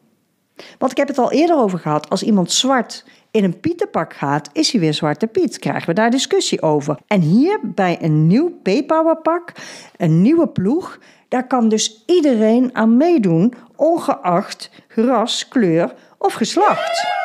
Want 0.79 0.93
ik 0.93 0.99
heb 0.99 1.09
het 1.09 1.19
al 1.19 1.33
eerder 1.33 1.57
over 1.57 1.79
gehad, 1.79 2.09
als 2.09 2.23
iemand 2.23 2.53
zwart 2.53 3.05
in 3.31 3.45
een 3.45 3.61
pietenpak 3.61 4.15
gaat, 4.15 4.51
is 4.53 4.71
hij 4.71 4.81
weer 4.81 4.95
Zwarte 4.95 5.27
Piet. 5.27 5.59
Krijgen 5.59 5.87
we 5.87 5.95
daar 5.95 6.11
discussie 6.11 6.63
over. 6.63 6.99
En 7.07 7.21
hier 7.21 7.61
bij 7.63 7.99
een 8.01 8.27
nieuw 8.27 8.51
P-Power 8.63 9.17
pak, 9.17 9.53
een 9.97 10.23
nieuwe 10.23 10.49
ploeg, 10.49 10.99
daar 11.29 11.47
kan 11.47 11.69
dus 11.69 12.03
iedereen 12.07 12.71
aan 12.73 12.97
meedoen, 12.97 13.55
ongeacht 13.77 14.71
ras, 14.89 15.49
kleur 15.49 15.95
of 16.19 16.33
geslacht. 16.33 17.20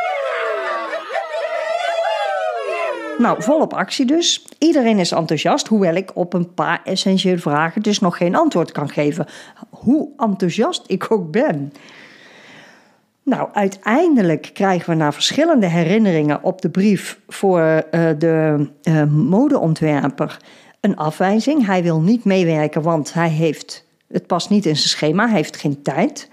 Nou, 3.17 3.43
volop 3.43 3.73
actie 3.73 4.05
dus. 4.05 4.45
Iedereen 4.57 4.99
is 4.99 5.11
enthousiast, 5.11 5.67
hoewel 5.67 5.95
ik 5.95 6.11
op 6.13 6.33
een 6.33 6.53
paar 6.53 6.81
essentiële 6.83 7.37
vragen 7.37 7.81
dus 7.81 7.99
nog 7.99 8.17
geen 8.17 8.35
antwoord 8.35 8.71
kan 8.71 8.89
geven. 8.89 9.25
Hoe 9.69 10.09
enthousiast 10.17 10.83
ik 10.87 11.11
ook 11.11 11.31
ben. 11.31 11.73
Nou, 13.23 13.49
uiteindelijk 13.53 14.49
krijgen 14.53 14.89
we 14.89 14.95
na 14.95 15.11
verschillende 15.11 15.67
herinneringen 15.67 16.43
op 16.43 16.61
de 16.61 16.69
brief 16.69 17.19
voor 17.27 17.59
uh, 17.59 17.81
de 18.17 18.69
uh, 18.83 19.03
modeontwerper 19.03 20.37
een 20.79 20.95
afwijzing. 20.95 21.65
Hij 21.65 21.83
wil 21.83 22.01
niet 22.01 22.23
meewerken, 22.23 22.81
want 22.81 23.13
hij 23.13 23.29
heeft, 23.29 23.87
het 24.07 24.27
past 24.27 24.49
niet 24.49 24.65
in 24.65 24.75
zijn 24.75 24.89
schema, 24.89 25.25
hij 25.25 25.35
heeft 25.35 25.57
geen 25.57 25.81
tijd. 25.81 26.29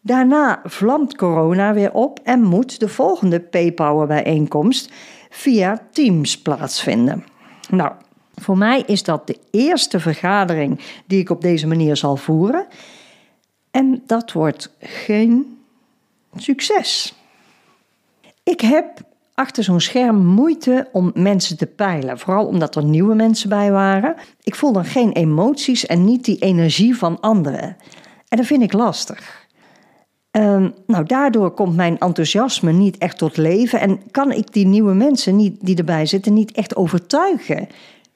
Daarna 0.00 0.60
vlamt 0.64 1.16
corona 1.16 1.74
weer 1.74 1.92
op 1.92 2.20
en 2.24 2.42
moet 2.42 2.80
de 2.80 2.88
volgende 2.88 3.38
P-Power 3.38 4.06
bijeenkomst 4.06 4.92
via 5.32 5.82
Teams 5.92 6.38
plaatsvinden. 6.38 7.24
Nou, 7.70 7.92
voor 8.34 8.58
mij 8.58 8.82
is 8.86 9.02
dat 9.02 9.26
de 9.26 9.38
eerste 9.50 10.00
vergadering 10.00 10.80
die 11.06 11.20
ik 11.20 11.30
op 11.30 11.40
deze 11.40 11.66
manier 11.66 11.96
zal 11.96 12.16
voeren. 12.16 12.66
En 13.70 14.02
dat 14.06 14.32
wordt 14.32 14.74
geen 14.80 15.58
succes. 16.36 17.14
Ik 18.42 18.60
heb 18.60 19.00
achter 19.34 19.64
zo'n 19.64 19.80
scherm 19.80 20.26
moeite 20.26 20.88
om 20.92 21.10
mensen 21.14 21.56
te 21.56 21.66
peilen. 21.66 22.18
Vooral 22.18 22.46
omdat 22.46 22.76
er 22.76 22.84
nieuwe 22.84 23.14
mensen 23.14 23.48
bij 23.48 23.70
waren. 23.70 24.14
Ik 24.42 24.54
voel 24.54 24.72
dan 24.72 24.84
geen 24.84 25.12
emoties 25.12 25.86
en 25.86 26.04
niet 26.04 26.24
die 26.24 26.38
energie 26.38 26.96
van 26.96 27.20
anderen. 27.20 27.76
En 28.28 28.36
dat 28.36 28.46
vind 28.46 28.62
ik 28.62 28.72
lastig. 28.72 29.41
Ehm, 30.32 30.70
nou, 30.86 31.04
daardoor 31.04 31.50
komt 31.50 31.76
mijn 31.76 31.98
enthousiasme 31.98 32.72
niet 32.72 32.98
echt 32.98 33.18
tot 33.18 33.36
leven 33.36 33.80
en 33.80 34.10
kan 34.10 34.32
ik 34.32 34.52
die 34.52 34.66
nieuwe 34.66 34.94
mensen 34.94 35.36
niet, 35.36 35.56
die 35.60 35.76
erbij 35.76 36.06
zitten 36.06 36.32
niet 36.32 36.52
echt 36.52 36.76
overtuigen. 36.76 37.68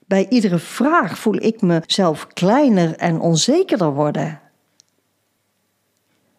Bij 0.06 0.26
iedere 0.28 0.58
vraag 0.58 1.18
voel 1.18 1.34
ik 1.34 1.60
mezelf 1.60 2.26
kleiner 2.26 2.96
en 2.96 3.20
onzekerder 3.20 3.92
worden. 3.92 4.40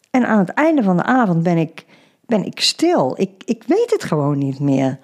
En 0.10 0.28
aan 0.28 0.40
het 0.40 0.50
einde 0.50 0.84
van 0.84 0.98
de 0.98 1.04
avond 1.04 1.44
ben 1.44 1.58
ik, 1.58 1.86
ben 2.26 2.46
ik 2.46 2.60
stil. 2.60 3.14
Ik, 3.18 3.32
ik 3.46 3.64
weet 3.68 3.92
het 3.92 4.04
gewoon 4.04 4.38
niet 4.38 4.60
meer. 4.60 5.00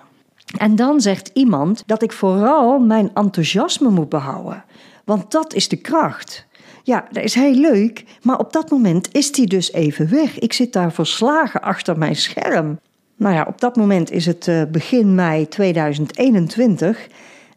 En 0.58 0.76
dan 0.76 1.02
zegt 1.02 1.32
iemand 1.34 1.84
dat 1.86 2.04
ik 2.04 2.12
vooral 2.12 2.80
mijn 2.80 3.12
enthousiasme 3.14 3.90
moet 3.90 4.10
behouden. 4.10 4.64
Want 5.06 5.32
dat 5.32 5.54
is 5.54 5.68
de 5.68 5.78
kracht. 5.78 6.46
Ja, 6.84 7.08
dat 7.12 7.24
is 7.24 7.34
heel 7.34 7.54
leuk, 7.54 8.06
maar 8.22 8.40
op 8.40 8.54
dat 8.54 8.72
moment 8.72 9.14
is 9.16 9.32
die 9.32 9.48
dus 9.48 9.72
even 9.72 10.10
weg. 10.10 10.40
Ik 10.40 10.54
zit 10.54 10.74
daar 10.74 10.92
verslagen 10.92 11.62
achter 11.62 11.98
mijn 11.98 12.16
scherm. 12.16 12.80
Nou 13.16 13.36
ja, 13.36 13.46
op 13.48 13.62
dat 13.62 13.76
moment 13.76 14.12
is 14.12 14.26
het 14.26 14.48
uh, 14.48 14.64
begin 14.72 15.16
mei 15.16 15.48
2021 15.48 17.08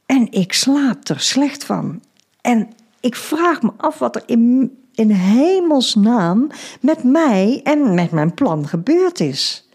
en 0.07 0.33
ik 0.33 0.53
slaap 0.53 1.09
er 1.09 1.21
slecht 1.21 1.65
van. 1.65 2.01
En 2.41 2.69
ik 3.01 3.15
vraag 3.15 3.63
me 3.63 3.71
af 3.77 3.99
wat 3.99 4.17
er 4.17 4.23
in, 4.27 4.77
in 4.95 5.11
hemelsnaam 5.11 6.47
met 6.81 7.05
mij 7.05 7.61
en 7.65 7.95
met 7.95 8.11
mijn 8.11 8.35
plan 8.35 8.69
gebeurd 8.69 9.21
is. 9.21 9.69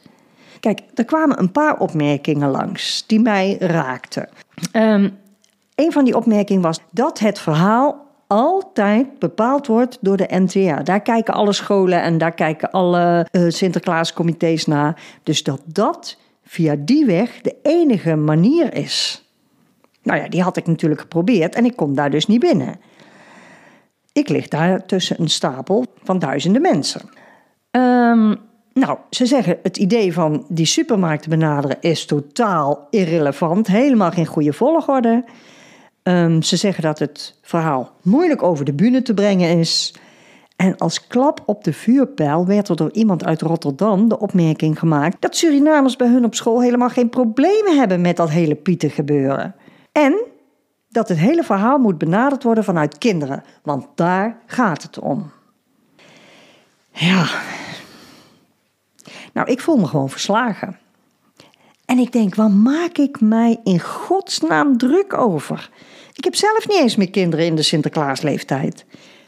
Kijk, 0.59 0.81
er 0.93 1.05
kwamen 1.05 1.39
een 1.39 1.51
paar 1.51 1.79
opmerkingen 1.79 2.49
langs 2.49 3.03
die 3.07 3.19
mij 3.19 3.57
raakten. 3.59 4.29
Um, 4.73 5.17
een 5.75 5.91
van 5.91 6.05
die 6.05 6.15
opmerkingen 6.15 6.61
was 6.61 6.79
dat 6.91 7.19
het 7.19 7.39
verhaal 7.39 8.10
altijd 8.31 9.19
bepaald 9.19 9.67
wordt 9.67 9.97
door 10.01 10.17
de 10.17 10.27
NTA. 10.29 10.83
Daar 10.83 11.01
kijken 11.01 11.33
alle 11.33 11.53
scholen 11.53 12.01
en 12.01 12.17
daar 12.17 12.33
kijken 12.33 12.71
alle 12.71 13.27
uh, 13.31 13.49
Sinterklaascomité's 13.49 14.65
naar. 14.65 15.01
Dus 15.23 15.43
dat 15.43 15.61
dat 15.65 16.17
via 16.43 16.75
die 16.79 17.05
weg 17.05 17.41
de 17.41 17.55
enige 17.63 18.15
manier 18.15 18.73
is. 18.73 19.25
Nou 20.03 20.19
ja, 20.21 20.27
die 20.27 20.41
had 20.41 20.57
ik 20.57 20.67
natuurlijk 20.67 21.01
geprobeerd 21.01 21.55
en 21.55 21.65
ik 21.65 21.75
kom 21.75 21.95
daar 21.95 22.09
dus 22.09 22.27
niet 22.27 22.39
binnen. 22.39 22.79
Ik 24.13 24.29
lig 24.29 24.47
daar 24.47 24.85
tussen 24.85 25.21
een 25.21 25.29
stapel 25.29 25.85
van 26.03 26.19
duizenden 26.19 26.61
mensen. 26.61 27.01
Um, 27.71 28.35
nou, 28.73 28.97
ze 29.09 29.25
zeggen 29.25 29.57
het 29.63 29.77
idee 29.77 30.13
van 30.13 30.45
die 30.49 30.65
supermarkten 30.65 31.29
benaderen 31.29 31.77
is 31.79 32.05
totaal 32.05 32.87
irrelevant, 32.89 33.67
helemaal 33.67 34.11
geen 34.11 34.25
goede 34.25 34.53
volgorde. 34.53 35.23
Um, 36.03 36.41
ze 36.41 36.55
zeggen 36.55 36.83
dat 36.83 36.99
het 36.99 37.35
verhaal 37.41 37.91
moeilijk 38.01 38.43
over 38.43 38.65
de 38.65 38.73
bühne 38.73 39.01
te 39.01 39.13
brengen 39.13 39.59
is. 39.59 39.93
En 40.55 40.77
als 40.77 41.07
klap 41.07 41.43
op 41.45 41.63
de 41.63 41.73
vuurpijl 41.73 42.45
werd 42.45 42.69
er 42.69 42.75
door 42.75 42.91
iemand 42.91 43.25
uit 43.25 43.41
Rotterdam 43.41 44.07
de 44.07 44.19
opmerking 44.19 44.79
gemaakt 44.79 45.17
dat 45.19 45.35
Surinamers 45.35 45.95
bij 45.95 46.07
hun 46.07 46.25
op 46.25 46.35
school 46.35 46.61
helemaal 46.61 46.89
geen 46.89 47.09
problemen 47.09 47.77
hebben 47.77 48.01
met 48.01 48.17
dat 48.17 48.29
hele 48.29 48.55
Pieter 48.55 48.91
gebeuren. 48.91 49.55
En 49.91 50.23
dat 50.89 51.07
het 51.07 51.17
hele 51.17 51.43
verhaal 51.43 51.77
moet 51.77 51.97
benaderd 51.97 52.43
worden 52.43 52.63
vanuit 52.63 52.97
kinderen, 52.97 53.43
want 53.63 53.87
daar 53.95 54.37
gaat 54.45 54.83
het 54.83 54.99
om. 54.99 55.31
Ja. 56.91 57.29
Nou, 59.33 59.51
ik 59.51 59.61
voel 59.61 59.77
me 59.77 59.87
gewoon 59.87 60.09
verslagen. 60.09 60.79
En 61.85 61.97
ik 61.97 62.11
denk, 62.11 62.35
waar 62.35 62.51
maak 62.51 62.97
ik 62.97 63.21
mij 63.21 63.59
in 63.63 63.79
godsnaam 63.79 64.77
druk 64.77 65.13
over? 65.13 65.69
Ik 66.13 66.23
heb 66.23 66.35
zelf 66.35 66.67
niet 66.67 66.77
eens 66.77 66.95
meer 66.95 67.09
kinderen 67.09 67.45
in 67.45 67.55
de 67.55 67.61
Sinterklaasleeftijd. 67.61 68.85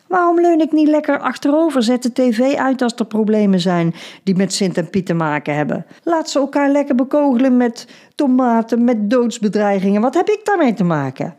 Waarom 0.07 0.41
leun 0.41 0.61
ik 0.61 0.71
niet 0.71 0.87
lekker 0.87 1.19
achterover? 1.19 1.83
Zet 1.83 2.03
de 2.03 2.11
tv 2.11 2.55
uit 2.55 2.81
als 2.81 2.93
er 2.95 3.05
problemen 3.05 3.59
zijn 3.59 3.93
die 4.23 4.35
met 4.35 4.53
Sint 4.53 4.77
en 4.77 4.89
Piet 4.89 5.05
te 5.05 5.13
maken 5.13 5.55
hebben. 5.55 5.85
Laat 6.03 6.29
ze 6.29 6.39
elkaar 6.39 6.69
lekker 6.69 6.95
bekogelen 6.95 7.57
met 7.57 7.87
tomaten, 8.15 8.83
met 8.83 9.09
doodsbedreigingen. 9.09 10.01
Wat 10.01 10.13
heb 10.13 10.29
ik 10.29 10.39
daarmee 10.43 10.73
te 10.73 10.83
maken? 10.83 11.35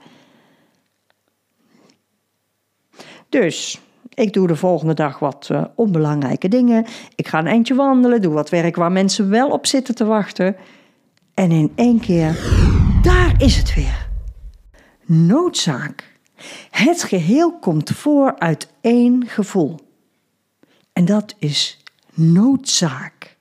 Dus 3.28 3.80
ik 4.14 4.32
doe 4.32 4.46
de 4.46 4.56
volgende 4.56 4.94
dag 4.94 5.18
wat 5.18 5.48
uh, 5.52 5.64
onbelangrijke 5.74 6.48
dingen. 6.48 6.86
Ik 7.14 7.28
ga 7.28 7.38
een 7.38 7.46
eindje 7.46 7.74
wandelen, 7.74 8.22
doe 8.22 8.32
wat 8.32 8.50
werk 8.50 8.76
waar 8.76 8.92
mensen 8.92 9.30
wel 9.30 9.50
op 9.50 9.66
zitten 9.66 9.94
te 9.94 10.04
wachten. 10.04 10.56
En 11.34 11.50
in 11.50 11.72
één 11.74 12.00
keer, 12.00 12.38
daar 13.02 13.34
is 13.38 13.56
het 13.56 13.74
weer. 13.74 14.03
Noodzaak. 15.06 16.12
Het 16.70 17.02
geheel 17.02 17.58
komt 17.58 17.90
voor 17.90 18.38
uit 18.38 18.68
één 18.80 19.26
gevoel. 19.26 19.78
En 20.92 21.04
dat 21.04 21.34
is 21.38 21.78
noodzaak. 22.14 23.36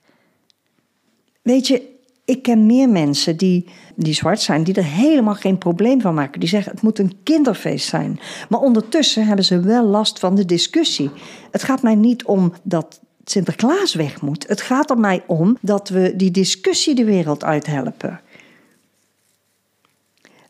Weet 1.42 1.66
je, 1.66 1.92
ik 2.24 2.42
ken 2.42 2.66
meer 2.66 2.88
mensen 2.88 3.36
die, 3.36 3.68
die 3.94 4.14
zwart 4.14 4.40
zijn, 4.40 4.64
die 4.64 4.74
er 4.74 4.84
helemaal 4.84 5.34
geen 5.34 5.58
probleem 5.58 6.00
van 6.00 6.14
maken. 6.14 6.40
Die 6.40 6.48
zeggen 6.48 6.72
het 6.72 6.82
moet 6.82 6.98
een 6.98 7.16
kinderfeest 7.22 7.88
zijn. 7.88 8.20
Maar 8.48 8.60
ondertussen 8.60 9.26
hebben 9.26 9.44
ze 9.44 9.60
wel 9.60 9.84
last 9.84 10.18
van 10.18 10.34
de 10.34 10.44
discussie. 10.44 11.10
Het 11.50 11.62
gaat 11.62 11.82
mij 11.82 11.94
niet 11.94 12.24
om 12.24 12.52
dat 12.62 13.00
Sinterklaas 13.24 13.94
weg 13.94 14.20
moet. 14.20 14.48
Het 14.48 14.60
gaat 14.60 14.90
er 14.90 14.98
mij 14.98 15.22
om 15.26 15.56
dat 15.60 15.88
we 15.88 16.16
die 16.16 16.30
discussie 16.30 16.94
de 16.94 17.04
wereld 17.04 17.44
uithelpen. 17.44 18.20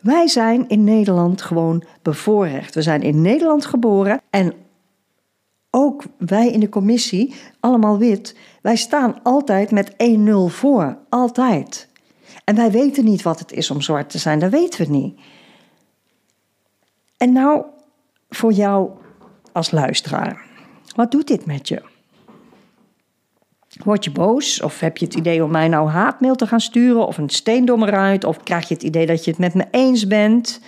Wij 0.05 0.29
zijn 0.29 0.69
in 0.69 0.85
Nederland 0.85 1.43
gewoon 1.43 1.85
bevoorrecht. 2.03 2.75
We 2.75 2.83
zijn 2.83 3.03
in 3.03 3.21
Nederland 3.21 3.67
geboren 3.67 4.21
en 4.31 4.53
ook 5.71 6.03
wij 6.19 6.51
in 6.51 6.61
de 6.61 6.69
commissie, 6.69 7.35
allemaal 7.61 7.99
wit, 7.99 8.37
wij 8.63 8.77
staan 8.77 9.23
altijd 9.23 9.71
met 9.71 9.93
1-0 9.93 9.97
voor. 10.47 10.99
Altijd. 11.09 11.89
En 12.45 12.55
wij 12.55 12.71
weten 12.71 13.05
niet 13.05 13.23
wat 13.23 13.39
het 13.39 13.53
is 13.53 13.71
om 13.71 13.81
zwart 13.81 14.11
te 14.11 14.19
zijn, 14.19 14.39
dat 14.39 14.51
weten 14.51 14.87
we 14.87 14.93
niet. 14.93 15.21
En 17.17 17.33
nou, 17.33 17.65
voor 18.29 18.53
jou 18.53 18.91
als 19.53 19.71
luisteraar, 19.71 20.45
wat 20.95 21.11
doet 21.11 21.27
dit 21.27 21.47
met 21.47 21.69
je? 21.69 21.83
Word 23.83 24.05
je 24.05 24.11
boos? 24.11 24.63
Of 24.63 24.81
heb 24.81 24.97
je 24.97 25.05
het 25.05 25.15
idee 25.15 25.45
om 25.45 25.51
mij 25.51 25.69
nou 25.69 25.89
haatmail 25.89 26.35
te 26.35 26.47
gaan 26.47 26.61
sturen? 26.61 27.07
Of 27.07 27.19
een 27.19 27.29
steendommer 27.29 27.93
uit? 27.93 28.25
Of 28.25 28.43
krijg 28.43 28.69
je 28.69 28.75
het 28.75 28.83
idee 28.83 29.07
dat 29.07 29.25
je 29.25 29.31
het 29.31 29.41
met 29.41 29.55
me 29.55 29.65
eens 29.71 30.07
bent? 30.07 30.61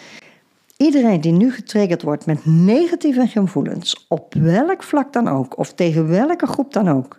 Iedereen 0.77 1.21
die 1.21 1.33
nu 1.33 1.53
getriggerd 1.53 2.03
wordt 2.03 2.27
met 2.27 2.47
negatieve 2.47 3.27
gevoelens, 3.27 4.07
op 4.09 4.35
welk 4.35 4.83
vlak 4.83 5.13
dan 5.13 5.29
ook, 5.29 5.59
of 5.59 5.73
tegen 5.73 6.09
welke 6.09 6.47
groep 6.47 6.73
dan 6.73 6.89
ook, 6.89 7.19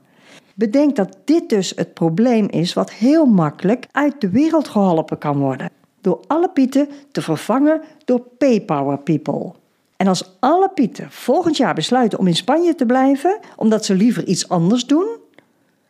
bedenk 0.56 0.96
dat 0.96 1.18
dit 1.26 1.50
dus 1.50 1.74
het 1.76 1.94
probleem 1.94 2.48
is 2.50 2.74
wat 2.74 2.92
heel 2.92 3.26
makkelijk 3.26 3.86
uit 3.92 4.22
de 4.22 4.30
wereld 4.30 4.68
geholpen 4.68 5.18
kan 5.18 5.38
worden. 5.38 5.70
Door 6.02 6.20
alle 6.28 6.50
pieten 6.50 6.88
te 7.12 7.22
vervangen 7.22 7.82
door 8.06 8.20
paypower 8.38 8.98
people. 8.98 9.52
En 9.96 10.08
als 10.08 10.38
alle 10.40 10.70
pieten 10.70 11.12
volgend 11.12 11.58
jaar 11.58 11.74
besluiten 11.74 12.20
om 12.20 12.28
in 12.28 12.36
Spanje 12.36 12.76
te 12.76 12.86
blijven, 12.86 13.40
omdat 13.56 13.86
ze 13.86 13.96
liever 13.96 14.26
iets 14.26 14.50
anders 14.50 14.86
doen, 14.86 15.08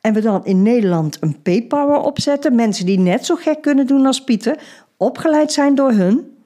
en 0.07 0.13
we 0.13 0.21
dan 0.21 0.45
in 0.45 0.61
Nederland 0.61 1.17
een 1.19 1.41
paypower 1.41 1.97
opzetten, 1.97 2.55
mensen 2.55 2.85
die 2.85 2.99
net 2.99 3.25
zo 3.25 3.35
gek 3.35 3.61
kunnen 3.61 3.87
doen 3.87 4.05
als 4.05 4.23
Pieten, 4.23 4.57
opgeleid 4.97 5.51
zijn 5.51 5.75
door 5.75 5.91
hun, 5.91 6.37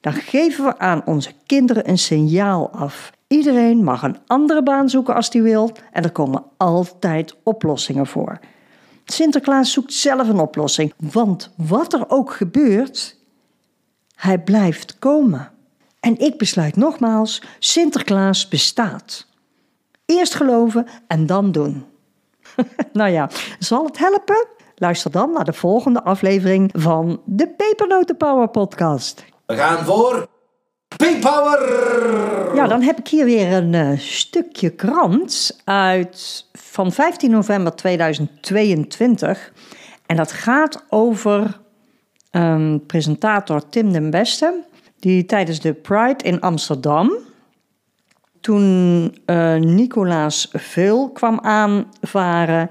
dan 0.00 0.12
geven 0.12 0.64
we 0.64 0.78
aan 0.78 1.02
onze 1.04 1.32
kinderen 1.46 1.88
een 1.88 1.98
signaal 1.98 2.70
af. 2.70 3.12
Iedereen 3.26 3.84
mag 3.84 4.02
een 4.02 4.16
andere 4.26 4.62
baan 4.62 4.88
zoeken 4.88 5.14
als 5.14 5.28
hij 5.32 5.42
wil 5.42 5.72
en 5.92 6.02
er 6.02 6.10
komen 6.10 6.44
altijd 6.56 7.36
oplossingen 7.42 8.06
voor. 8.06 8.38
Sinterklaas 9.04 9.72
zoekt 9.72 9.92
zelf 9.92 10.28
een 10.28 10.40
oplossing, 10.40 10.92
want 11.12 11.50
wat 11.56 11.92
er 11.92 12.10
ook 12.10 12.32
gebeurt, 12.32 13.16
hij 14.14 14.38
blijft 14.38 14.98
komen. 14.98 15.50
En 16.00 16.18
ik 16.18 16.38
besluit 16.38 16.76
nogmaals: 16.76 17.42
Sinterklaas 17.58 18.48
bestaat. 18.48 19.26
Eerst 20.04 20.34
geloven 20.34 20.86
en 21.06 21.26
dan 21.26 21.52
doen. 21.52 21.84
nou 22.92 23.10
ja, 23.10 23.30
zal 23.58 23.84
het 23.84 23.98
helpen? 23.98 24.46
Luister 24.76 25.10
dan 25.10 25.32
naar 25.32 25.44
de 25.44 25.52
volgende 25.52 26.02
aflevering 26.02 26.70
van 26.72 27.20
de 27.24 27.48
Pepernoten 27.48 28.16
Power 28.16 28.48
Podcast. 28.48 29.24
We 29.46 29.54
gaan 29.54 29.84
voor 29.84 30.28
Power. 31.20 32.54
Ja, 32.54 32.66
dan 32.66 32.82
heb 32.82 32.98
ik 32.98 33.08
hier 33.08 33.24
weer 33.24 33.52
een 33.52 33.72
uh, 33.72 33.98
stukje 33.98 34.70
krant 34.70 35.60
uit 35.64 36.46
van 36.52 36.92
15 36.92 37.30
november 37.30 37.74
2022. 37.74 39.52
En 40.06 40.16
dat 40.16 40.32
gaat 40.32 40.84
over 40.88 41.60
um, 42.30 42.86
presentator 42.86 43.68
Tim 43.68 43.92
den 43.92 44.10
Beste, 44.10 44.64
die 44.98 45.26
tijdens 45.26 45.60
de 45.60 45.72
Pride 45.72 46.24
in 46.24 46.40
Amsterdam 46.40 47.12
toen 48.44 49.14
uh, 49.26 49.54
Nicolaas 49.54 50.48
Veul 50.52 51.10
kwam 51.10 51.40
aanvaren, 51.40 52.70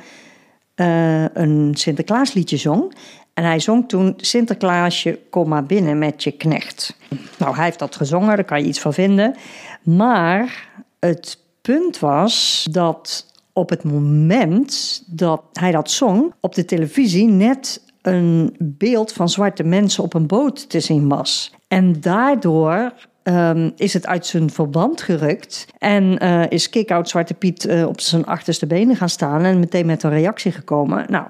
uh, 0.76 1.26
een 1.34 1.72
Sinterklaasliedje 1.74 2.58
zong. 2.58 2.96
En 3.34 3.44
hij 3.44 3.60
zong 3.60 3.90
toen 3.90 4.14
Sinterklaasje, 4.18 5.20
kom 5.30 5.50
maar 5.50 5.66
binnen 5.66 5.98
met 5.98 6.24
je 6.24 6.32
knecht. 6.32 6.98
Nou, 7.38 7.56
hij 7.56 7.64
heeft 7.64 7.80
dat 7.80 7.96
gezongen, 7.96 8.36
daar 8.36 8.46
kan 8.46 8.62
je 8.62 8.68
iets 8.68 8.80
van 8.80 8.94
vinden. 8.94 9.36
Maar 9.84 10.70
het 11.00 11.38
punt 11.62 12.00
was 12.00 12.68
dat 12.72 13.26
op 13.54 13.70
het 13.70 13.84
moment 13.84 15.04
dat 15.08 15.42
hij 15.54 15.72
dat 15.72 15.92
zong, 15.92 16.34
op 16.42 16.56
de 16.56 16.66
televisie 16.66 17.28
net 17.28 17.84
een 18.02 18.56
beeld 18.60 19.12
van 19.12 19.30
zwarte 19.30 19.64
mensen 19.64 20.04
op 20.04 20.14
een 20.14 20.28
boot 20.28 20.70
te 20.70 20.80
zien 20.80 21.08
was. 21.08 21.54
En 21.68 22.02
daardoor 22.02 22.94
um, 23.24 23.72
is 23.76 23.94
het 23.94 24.08
uit 24.08 24.26
zijn 24.26 24.50
verband 24.50 25.02
gerukt. 25.02 25.66
En 25.78 26.24
uh, 26.24 26.44
is 26.50 26.70
Kick-Out 26.70 27.10
Zwarte 27.10 27.34
Piet 27.34 27.66
uh, 27.66 27.88
op 27.88 28.00
zijn 28.00 28.26
achterste 28.26 28.68
benen 28.68 28.96
gaan 28.96 29.10
staan 29.10 29.44
en 29.44 29.60
meteen 29.60 29.86
met 29.86 30.04
een 30.04 30.10
reactie 30.10 30.52
gekomen. 30.52 31.06
Nou, 31.10 31.26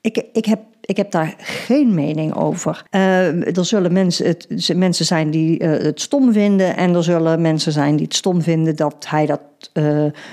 ik, 0.00 0.24
ik, 0.32 0.44
heb, 0.44 0.60
ik 0.80 0.96
heb 0.96 1.10
daar 1.10 1.34
geen 1.38 1.94
mening 1.94 2.34
over. 2.34 2.84
Uh, 2.90 3.56
er 3.56 3.64
zullen 3.64 3.92
mensen, 3.92 4.26
het, 4.26 4.72
mensen 4.76 5.04
zijn 5.04 5.30
die 5.30 5.64
het 5.64 6.00
stom 6.00 6.32
vinden. 6.32 6.76
En 6.76 6.94
er 6.94 7.04
zullen 7.04 7.40
mensen 7.40 7.72
zijn 7.72 7.96
die 7.96 8.04
het 8.04 8.14
stom 8.14 8.42
vinden 8.42 8.76
dat 8.76 9.06
hij, 9.08 9.26
dat, 9.26 9.40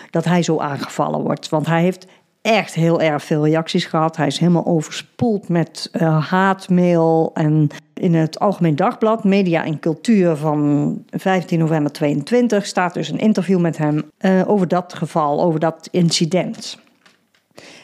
dat 0.10 0.26
hij 0.26 0.43
zo 0.43 0.60
aangevallen 0.60 1.21
wordt. 1.21 1.50
Want 1.50 1.65
hij 1.65 1.82
heeft 1.82 2.06
echt 2.41 2.73
heel 2.73 3.01
erg 3.01 3.23
veel 3.23 3.45
reacties 3.45 3.86
gehad. 3.86 4.17
Hij 4.17 4.27
is 4.27 4.38
helemaal 4.38 4.65
overspoeld 4.65 5.49
met 5.49 5.89
uh, 5.93 6.30
haatmail. 6.30 7.32
En 7.34 7.67
in 7.93 8.13
het 8.13 8.39
Algemeen 8.39 8.75
Dagblad, 8.75 9.23
Media 9.23 9.63
en 9.63 9.80
Cultuur 9.80 10.36
van 10.36 11.04
15 11.10 11.60
november 11.60 11.91
22, 11.91 12.65
staat 12.65 12.93
dus 12.93 13.10
een 13.10 13.19
interview 13.19 13.60
met 13.60 13.77
hem 13.77 14.12
uh, 14.19 14.49
over 14.49 14.67
dat 14.67 14.93
geval, 14.93 15.41
over 15.41 15.60
dat 15.60 15.88
incident. 15.91 16.80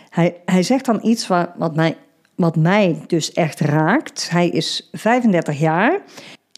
Hij, 0.09 0.35
hij 0.45 0.63
zegt 0.63 0.85
dan 0.85 0.99
iets 1.01 1.27
wat, 1.27 1.49
wat, 1.55 1.75
mij, 1.75 1.97
wat 2.35 2.55
mij 2.55 3.03
dus 3.07 3.31
echt 3.33 3.59
raakt. 3.59 4.29
Hij 4.29 4.49
is 4.49 4.89
35 4.91 5.59
jaar 5.59 6.01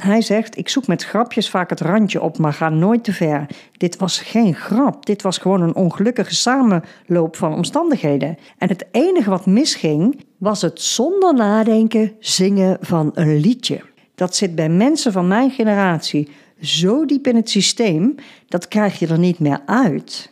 hij 0.01 0.21
zegt: 0.21 0.57
Ik 0.57 0.69
zoek 0.69 0.87
met 0.87 1.05
grapjes 1.05 1.49
vaak 1.49 1.69
het 1.69 1.81
randje 1.81 2.21
op, 2.21 2.37
maar 2.37 2.53
ga 2.53 2.69
nooit 2.69 3.03
te 3.03 3.13
ver. 3.13 3.45
Dit 3.71 3.97
was 3.97 4.19
geen 4.19 4.55
grap. 4.55 5.05
Dit 5.05 5.21
was 5.21 5.37
gewoon 5.37 5.61
een 5.61 5.75
ongelukkige 5.75 6.35
samenloop 6.35 7.35
van 7.35 7.53
omstandigheden. 7.53 8.37
En 8.57 8.67
het 8.67 8.85
enige 8.91 9.29
wat 9.29 9.45
misging, 9.45 10.23
was 10.37 10.61
het 10.61 10.81
zonder 10.81 11.33
nadenken 11.33 12.11
zingen 12.19 12.77
van 12.81 13.11
een 13.13 13.35
liedje. 13.39 13.81
Dat 14.15 14.35
zit 14.35 14.55
bij 14.55 14.69
mensen 14.69 15.11
van 15.11 15.27
mijn 15.27 15.51
generatie 15.51 16.29
zo 16.61 17.05
diep 17.05 17.27
in 17.27 17.35
het 17.35 17.49
systeem, 17.49 18.15
dat 18.47 18.67
krijg 18.67 18.99
je 18.99 19.07
er 19.07 19.19
niet 19.19 19.39
meer 19.39 19.61
uit. 19.65 20.31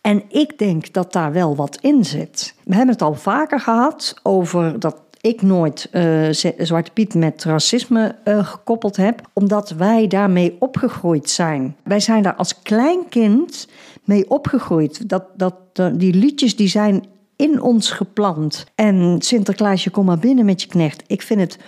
En 0.00 0.22
ik 0.28 0.58
denk 0.58 0.92
dat 0.92 1.12
daar 1.12 1.32
wel 1.32 1.56
wat 1.56 1.78
in 1.80 2.04
zit. 2.04 2.54
We 2.64 2.74
hebben 2.74 2.94
het 2.94 3.02
al 3.02 3.14
vaker 3.14 3.60
gehad 3.60 4.14
over 4.22 4.80
dat 4.80 5.03
ik 5.24 5.42
nooit 5.42 5.88
uh, 5.92 6.28
Zwarte 6.58 6.90
Piet 6.90 7.14
met 7.14 7.44
racisme 7.44 8.16
uh, 8.24 8.46
gekoppeld 8.46 8.96
heb, 8.96 9.20
omdat 9.32 9.70
wij 9.70 10.06
daarmee 10.06 10.56
opgegroeid 10.58 11.30
zijn. 11.30 11.76
Wij 11.82 12.00
zijn 12.00 12.22
daar 12.22 12.34
als 12.34 12.62
klein 12.62 13.08
kind 13.08 13.68
mee 14.04 14.30
opgegroeid. 14.30 15.08
Dat, 15.08 15.24
dat, 15.36 15.54
die 15.92 16.14
liedjes 16.14 16.56
die 16.56 16.68
zijn 16.68 17.04
in 17.36 17.62
ons 17.62 17.90
geplant. 17.90 18.64
En 18.74 19.16
Sinterklaasje, 19.18 19.90
kom 19.90 20.04
maar 20.04 20.18
binnen 20.18 20.44
met 20.44 20.62
je 20.62 20.68
knecht. 20.68 21.02
Ik 21.06 21.22
vind 21.22 21.40
het 21.40 21.58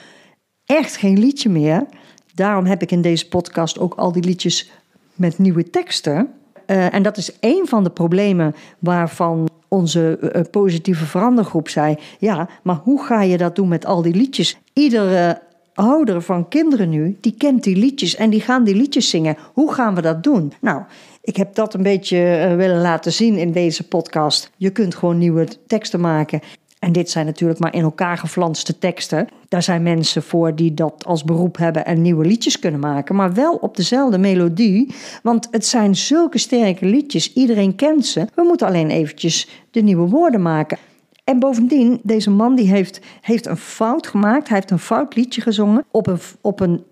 echt 0.65 0.97
geen 0.97 1.19
liedje 1.19 1.49
meer. 1.49 1.87
Daarom 2.35 2.65
heb 2.65 2.83
ik 2.83 2.91
in 2.91 3.03
deze 3.03 3.29
podcast 3.29 3.79
ook 3.79 3.95
al 3.95 4.13
die 4.13 4.25
liedjes 4.25 4.71
met 5.15 5.39
nieuwe 5.39 5.71
teksten. 5.71 6.29
Uh, 6.67 6.95
en 6.95 7.03
dat 7.03 7.17
is 7.17 7.31
een 7.41 7.63
van 7.67 7.85
de 7.85 7.91
problemen 7.91 8.55
waarvan 8.79 9.49
onze 9.69 10.19
eh, 10.19 10.43
positieve 10.51 11.05
verandergroep 11.05 11.69
zei: 11.69 11.97
Ja, 12.19 12.49
maar 12.63 12.81
hoe 12.83 13.05
ga 13.05 13.23
je 13.23 13.37
dat 13.37 13.57
doen 13.57 13.69
met 13.69 13.87
al 13.87 14.03
die 14.03 14.15
liedjes? 14.15 14.59
Iedere 14.73 15.43
ouder 15.75 16.23
van 16.23 16.49
kinderen 16.49 16.89
nu, 16.89 17.17
die 17.21 17.35
kent 17.39 17.63
die 17.63 17.77
liedjes 17.77 18.15
en 18.15 18.31
die 18.31 18.41
gaan 18.41 18.65
die 18.65 18.75
liedjes 18.75 19.11
zingen. 19.11 19.37
Hoe 19.53 19.73
gaan 19.73 19.95
we 19.95 20.03
dat 20.03 20.23
doen? 20.23 20.53
Nou, 20.61 20.83
ik 21.23 21.37
heb 21.37 21.55
dat 21.55 21.75
een 21.75 21.83
beetje 21.83 22.49
uh, 22.51 22.57
willen 22.57 22.81
laten 22.81 23.13
zien 23.13 23.37
in 23.37 23.53
deze 23.53 23.89
podcast. 23.89 24.51
Je 24.57 24.71
kunt 24.71 24.95
gewoon 24.95 25.19
nieuwe 25.19 25.49
teksten 25.67 26.01
maken. 26.01 26.41
En 26.87 26.93
dit 26.93 27.11
zijn 27.11 27.27
natuurlijk 27.27 27.61
maar 27.61 27.75
in 27.75 27.83
elkaar 27.83 28.19
geflanste 28.19 28.79
teksten. 28.79 29.29
Daar 29.49 29.63
zijn 29.63 29.83
mensen 29.83 30.23
voor 30.23 30.55
die 30.55 30.75
dat 30.75 31.05
als 31.05 31.25
beroep 31.25 31.57
hebben 31.57 31.85
en 31.85 32.03
nieuwe 32.03 32.27
liedjes 32.27 32.59
kunnen 32.59 32.81
maken, 32.81 33.15
maar 33.15 33.35
wel 33.35 33.55
op 33.55 33.77
dezelfde 33.77 34.19
melodie. 34.19 34.95
Want 35.23 35.49
het 35.51 35.67
zijn 35.67 35.97
zulke 35.97 36.39
sterke 36.39 36.87
liedjes, 36.87 37.33
iedereen 37.33 37.75
kent 37.75 38.07
ze. 38.07 38.27
We 38.35 38.43
moeten 38.43 38.67
alleen 38.67 38.91
eventjes 38.91 39.49
de 39.71 39.81
nieuwe 39.81 40.09
woorden 40.09 40.43
maken. 40.43 40.79
En 41.25 41.39
bovendien, 41.39 42.01
deze 42.03 42.31
man 42.31 42.55
die 42.55 42.69
heeft, 42.69 43.01
heeft 43.21 43.47
een 43.47 43.57
fout 43.57 44.07
gemaakt. 44.07 44.49
Hij 44.49 44.57
heeft 44.57 44.71
een 44.71 44.79
fout 44.79 45.17
liedje 45.17 45.41
gezongen 45.41 45.85
op 45.91 46.07
een, 46.07 46.19
op 46.41 46.61
een 46.61 46.85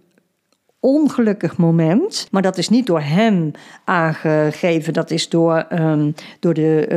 ongelukkig 0.84 1.56
moment. 1.56 2.28
Maar 2.30 2.42
dat 2.42 2.58
is 2.58 2.68
niet 2.68 2.86
door 2.86 3.00
hem 3.00 3.50
aangegeven. 3.84 4.92
Dat 4.92 5.10
is 5.10 5.28
door, 5.28 5.66
um, 5.72 6.14
door 6.40 6.54
de. 6.54 6.88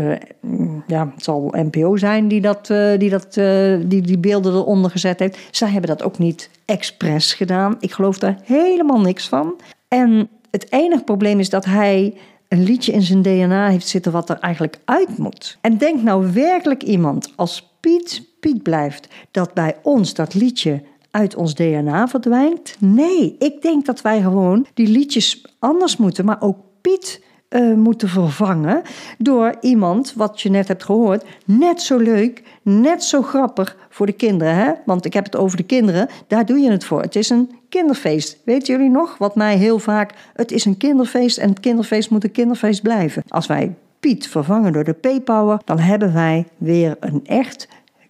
Uh, 0.42 0.80
ja, 0.88 1.12
het 1.16 1.24
zal 1.24 1.54
NPO 1.56 1.98
zijn 1.98 2.28
die, 2.28 2.42
dat, 2.42 2.70
uh, 2.70 2.98
die, 2.98 3.10
dat, 3.10 3.38
uh, 3.38 3.80
die 3.86 4.02
die 4.02 4.18
beelden 4.18 4.54
eronder 4.54 4.92
gezet 4.92 5.20
heeft. 5.20 5.38
Zij 5.52 5.70
hebben 5.70 5.90
dat 5.90 6.04
ook 6.04 6.18
niet 6.18 6.50
expres 6.66 7.34
gedaan. 7.34 7.76
Ik 7.80 7.92
geloof 7.92 8.20
daar 8.20 8.38
helemaal 8.44 9.02
niks 9.02 9.28
van. 9.28 9.54
En 9.88 10.30
het 10.52 10.72
enige 10.72 11.04
probleem 11.04 11.40
is 11.40 11.50
dat 11.50 11.66
hij 11.66 12.18
een 12.48 12.64
liedje 12.64 12.92
in 12.92 13.02
zijn 13.02 13.22
DNA 13.22 13.70
heeft 13.70 13.88
zitten 13.88 14.12
wat 14.12 14.30
er 14.30 14.40
eigenlijk 14.40 14.80
uit 14.86 15.18
moet. 15.18 15.58
En 15.62 15.78
denkt 15.78 16.04
nou 16.04 16.34
werkelijk 16.34 16.84
iemand 16.84 17.34
als 17.36 17.76
Piet 17.80 18.28
Piet 18.40 18.64
blijft 18.64 19.08
dat 19.32 19.54
bij 19.54 19.76
ons 19.84 20.14
dat 20.14 20.34
liedje 20.34 20.82
uit 21.12 21.36
ons 21.36 21.56
DNA 21.56 22.08
verdwijnt? 22.08 22.76
Nee, 22.80 23.36
ik 23.40 23.62
denk 23.62 23.86
dat 23.86 24.02
wij 24.02 24.22
gewoon 24.22 24.66
die 24.74 24.88
liedjes 24.88 25.46
anders 25.60 25.98
moeten, 25.98 26.26
maar 26.26 26.42
ook 26.42 26.58
Piet 26.82 27.22
uh, 27.50 27.74
moeten 27.74 28.10
vervangen 28.10 28.82
door 29.18 29.56
iemand, 29.62 30.14
wat 30.14 30.42
je 30.42 30.50
net 30.50 30.68
hebt 30.68 30.84
gehoord, 30.84 31.26
net 31.46 31.82
zo 31.82 31.98
leuk, 31.98 32.44
net 32.62 33.04
zo 33.04 33.22
grappig 33.22 33.78
voor 33.90 34.06
de 34.06 34.12
kinderen. 34.12 34.56
Hè? 34.56 34.72
Want 34.86 35.06
ik 35.06 35.14
heb 35.14 35.26
het 35.26 35.36
over 35.36 35.58
de 35.58 35.64
kinderen, 35.64 36.08
daar 36.28 36.46
doe 36.46 36.58
je 36.58 36.72
het 36.72 36.84
voor. 36.84 37.02
Het 37.02 37.16
is 37.16 37.30
een 37.30 37.52
kinderfeest. 37.70 38.38
Weten 38.46 38.74
jullie 38.74 38.90
nog 38.92 39.18
wat 39.18 39.36
mij 39.36 39.58
heel 39.58 39.80
vaak, 39.80 40.14
het 40.34 40.52
is 40.52 40.66
een 40.66 40.78
kinderfeest 40.78 41.38
en 41.38 41.50
het 41.50 41.60
kinderfeest 41.60 42.10
moet 42.10 42.24
een 42.24 42.32
kinderfeest 42.32 42.82
blijven. 42.82 43.24
Als 43.28 43.48
wij 43.48 43.76
Piet 44.00 44.28
vervangen 44.28 44.74
door 44.74 44.84
de 44.84 44.94
P-Power, 44.94 45.60
dan 45.66 45.80
hebben 45.80 46.14
wij 46.14 46.48
weer 46.58 46.96
een 47.00 47.26
echt 47.26 47.68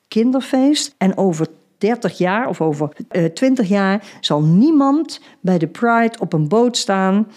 kinderfeest. 0.08 0.96
En 0.98 1.18
over 1.18 1.48
30 1.78 2.18
jaar 2.18 2.48
of 2.48 2.62
over 2.62 2.90
uh, 3.12 3.26
eh, 3.26 3.34
20 3.34 3.68
jaar 3.68 4.18
zal 4.22 4.42
niemand 4.42 5.22
bij 5.40 5.58
de 5.58 5.68
Pride 5.68 6.20
op 6.20 6.34
een 6.34 6.48
boot 6.48 6.78
staan 6.78 7.28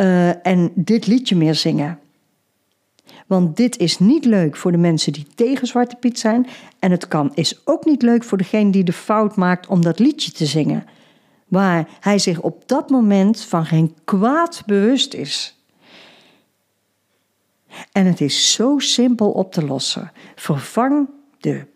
uh, 0.00 0.46
en 0.46 0.72
dit 0.74 1.06
liedje 1.06 1.36
meer 1.36 1.54
zingen. 1.54 1.98
Want 3.26 3.56
dit 3.56 3.76
is 3.78 3.98
niet 3.98 4.24
leuk 4.24 4.56
voor 4.56 4.72
de 4.72 4.78
mensen 4.78 5.12
die 5.12 5.26
tegen 5.34 5.66
Zwarte 5.66 5.96
Piet 5.96 6.18
zijn. 6.18 6.46
En 6.78 6.90
het 6.90 7.08
kan, 7.08 7.34
is 7.34 7.60
ook 7.64 7.84
niet 7.84 8.02
leuk 8.02 8.24
voor 8.24 8.38
degene 8.38 8.70
die 8.70 8.84
de 8.84 8.92
fout 8.92 9.36
maakt 9.36 9.66
om 9.66 9.82
dat 9.82 9.98
liedje 9.98 10.30
te 10.30 10.46
zingen. 10.46 10.84
Waar 11.48 11.88
hij 12.00 12.18
zich 12.18 12.40
op 12.40 12.62
dat 12.68 12.90
moment 12.90 13.40
van 13.40 13.66
geen 13.66 13.94
kwaad 14.04 14.62
bewust 14.66 15.14
is. 15.14 15.60
En 17.92 18.06
het 18.06 18.20
is 18.20 18.52
zo 18.52 18.78
simpel 18.78 19.30
op 19.30 19.52
te 19.52 19.64
lossen. 19.64 20.12
Vervang 20.34 21.08
de 21.38 21.66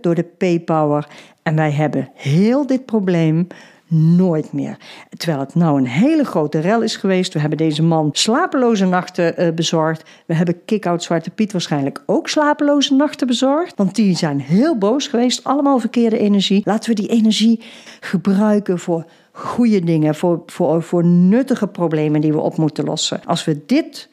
door 0.00 0.14
de 0.14 0.22
P-power. 0.22 1.08
En 1.42 1.56
wij 1.56 1.70
hebben 1.70 2.08
heel 2.14 2.66
dit 2.66 2.84
probleem 2.84 3.46
nooit 3.88 4.52
meer. 4.52 4.76
Terwijl 5.16 5.40
het 5.40 5.54
nou 5.54 5.78
een 5.78 5.86
hele 5.86 6.24
grote 6.24 6.58
rel 6.58 6.82
is 6.82 6.96
geweest. 6.96 7.32
We 7.32 7.40
hebben 7.40 7.58
deze 7.58 7.82
man 7.82 8.08
slapeloze 8.12 8.86
nachten 8.86 9.42
uh, 9.42 9.52
bezorgd. 9.52 10.02
We 10.26 10.34
hebben 10.34 10.64
Kick-Out 10.64 11.02
Zwarte 11.02 11.30
Piet 11.30 11.52
waarschijnlijk 11.52 12.02
ook 12.06 12.28
slapeloze 12.28 12.94
nachten 12.94 13.26
bezorgd. 13.26 13.76
Want 13.76 13.94
die 13.94 14.16
zijn 14.16 14.40
heel 14.40 14.78
boos 14.78 15.06
geweest. 15.06 15.44
Allemaal 15.44 15.78
verkeerde 15.78 16.18
energie. 16.18 16.62
Laten 16.64 16.88
we 16.88 17.00
die 17.00 17.08
energie 17.08 17.62
gebruiken 18.00 18.78
voor 18.78 19.04
goede 19.32 19.80
dingen. 19.80 20.14
Voor, 20.14 20.42
voor, 20.46 20.82
voor 20.82 21.04
nuttige 21.04 21.66
problemen 21.66 22.20
die 22.20 22.32
we 22.32 22.40
op 22.40 22.56
moeten 22.56 22.84
lossen. 22.84 23.20
Als 23.24 23.44
we 23.44 23.62
dit 23.66 24.08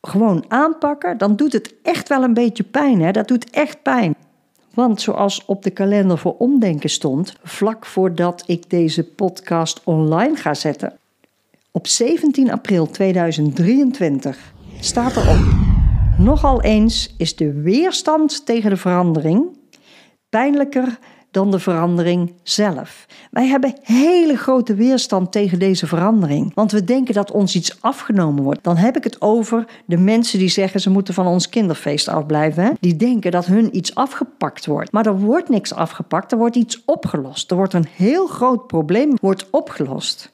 gewoon 0.00 0.44
aanpakken, 0.48 1.18
dan 1.18 1.36
doet 1.36 1.52
het 1.52 1.74
echt 1.82 2.08
wel 2.08 2.22
een 2.22 2.34
beetje 2.34 2.62
pijn. 2.62 3.00
Hè? 3.00 3.10
Dat 3.10 3.28
doet 3.28 3.50
echt 3.50 3.82
pijn. 3.82 4.14
Want 4.78 5.00
zoals 5.00 5.44
op 5.44 5.62
de 5.62 5.70
kalender 5.70 6.18
voor 6.18 6.34
omdenken 6.36 6.90
stond, 6.90 7.34
vlak 7.42 7.86
voordat 7.86 8.44
ik 8.46 8.70
deze 8.70 9.04
podcast 9.04 9.80
online 9.84 10.36
ga 10.36 10.54
zetten, 10.54 10.98
op 11.70 11.86
17 11.86 12.50
april 12.50 12.90
2023 12.90 14.52
staat 14.80 15.16
erop: 15.16 15.38
Nogal 16.18 16.62
eens 16.62 17.14
is 17.16 17.36
de 17.36 17.52
weerstand 17.52 18.46
tegen 18.46 18.70
de 18.70 18.76
verandering 18.76 19.46
pijnlijker 20.28 20.98
dan 21.30 21.50
de 21.50 21.58
verandering 21.58 22.32
zelf. 22.42 23.06
Wij 23.30 23.46
hebben 23.46 23.74
hele 23.82 24.36
grote 24.36 24.74
weerstand 24.74 25.32
tegen 25.32 25.58
deze 25.58 25.86
verandering, 25.86 26.54
want 26.54 26.72
we 26.72 26.84
denken 26.84 27.14
dat 27.14 27.30
ons 27.30 27.54
iets 27.54 27.82
afgenomen 27.82 28.42
wordt. 28.42 28.64
Dan 28.64 28.76
heb 28.76 28.96
ik 28.96 29.04
het 29.04 29.20
over 29.20 29.64
de 29.84 29.96
mensen 29.96 30.38
die 30.38 30.48
zeggen 30.48 30.80
ze 30.80 30.90
moeten 30.90 31.14
van 31.14 31.26
ons 31.26 31.48
kinderfeest 31.48 32.08
afblijven. 32.08 32.64
Hè? 32.64 32.70
Die 32.80 32.96
denken 32.96 33.30
dat 33.30 33.46
hun 33.46 33.76
iets 33.76 33.94
afgepakt 33.94 34.66
wordt. 34.66 34.92
Maar 34.92 35.06
er 35.06 35.18
wordt 35.18 35.48
niks 35.48 35.74
afgepakt, 35.74 36.32
er 36.32 36.38
wordt 36.38 36.56
iets 36.56 36.82
opgelost. 36.84 37.50
Er 37.50 37.56
wordt 37.56 37.74
een 37.74 37.88
heel 37.96 38.26
groot 38.26 38.66
probleem 38.66 39.16
wordt 39.20 39.50
opgelost. 39.50 40.32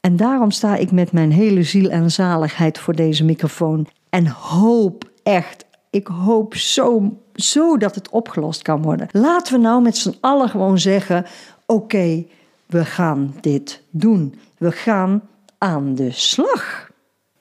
En 0.00 0.16
daarom 0.16 0.50
sta 0.50 0.76
ik 0.76 0.90
met 0.90 1.12
mijn 1.12 1.32
hele 1.32 1.62
ziel 1.62 1.90
en 1.90 2.10
zaligheid 2.10 2.78
voor 2.78 2.94
deze 2.94 3.24
microfoon 3.24 3.86
en 4.10 4.26
hoop 4.26 5.04
echt, 5.22 5.64
ik 5.94 6.06
hoop 6.06 6.54
zo 6.54 7.18
zo 7.34 7.76
dat 7.76 7.94
het 7.94 8.10
opgelost 8.10 8.62
kan 8.62 8.82
worden. 8.82 9.08
Laten 9.10 9.54
we 9.54 9.60
nou 9.60 9.82
met 9.82 9.96
z'n 9.96 10.16
allen 10.20 10.48
gewoon 10.48 10.78
zeggen: 10.78 11.26
oké, 11.66 12.24
we 12.66 12.84
gaan 12.84 13.34
dit 13.40 13.82
doen. 13.90 14.38
We 14.58 14.72
gaan 14.72 15.22
aan 15.58 15.94
de 15.94 16.10
slag. 16.10 16.92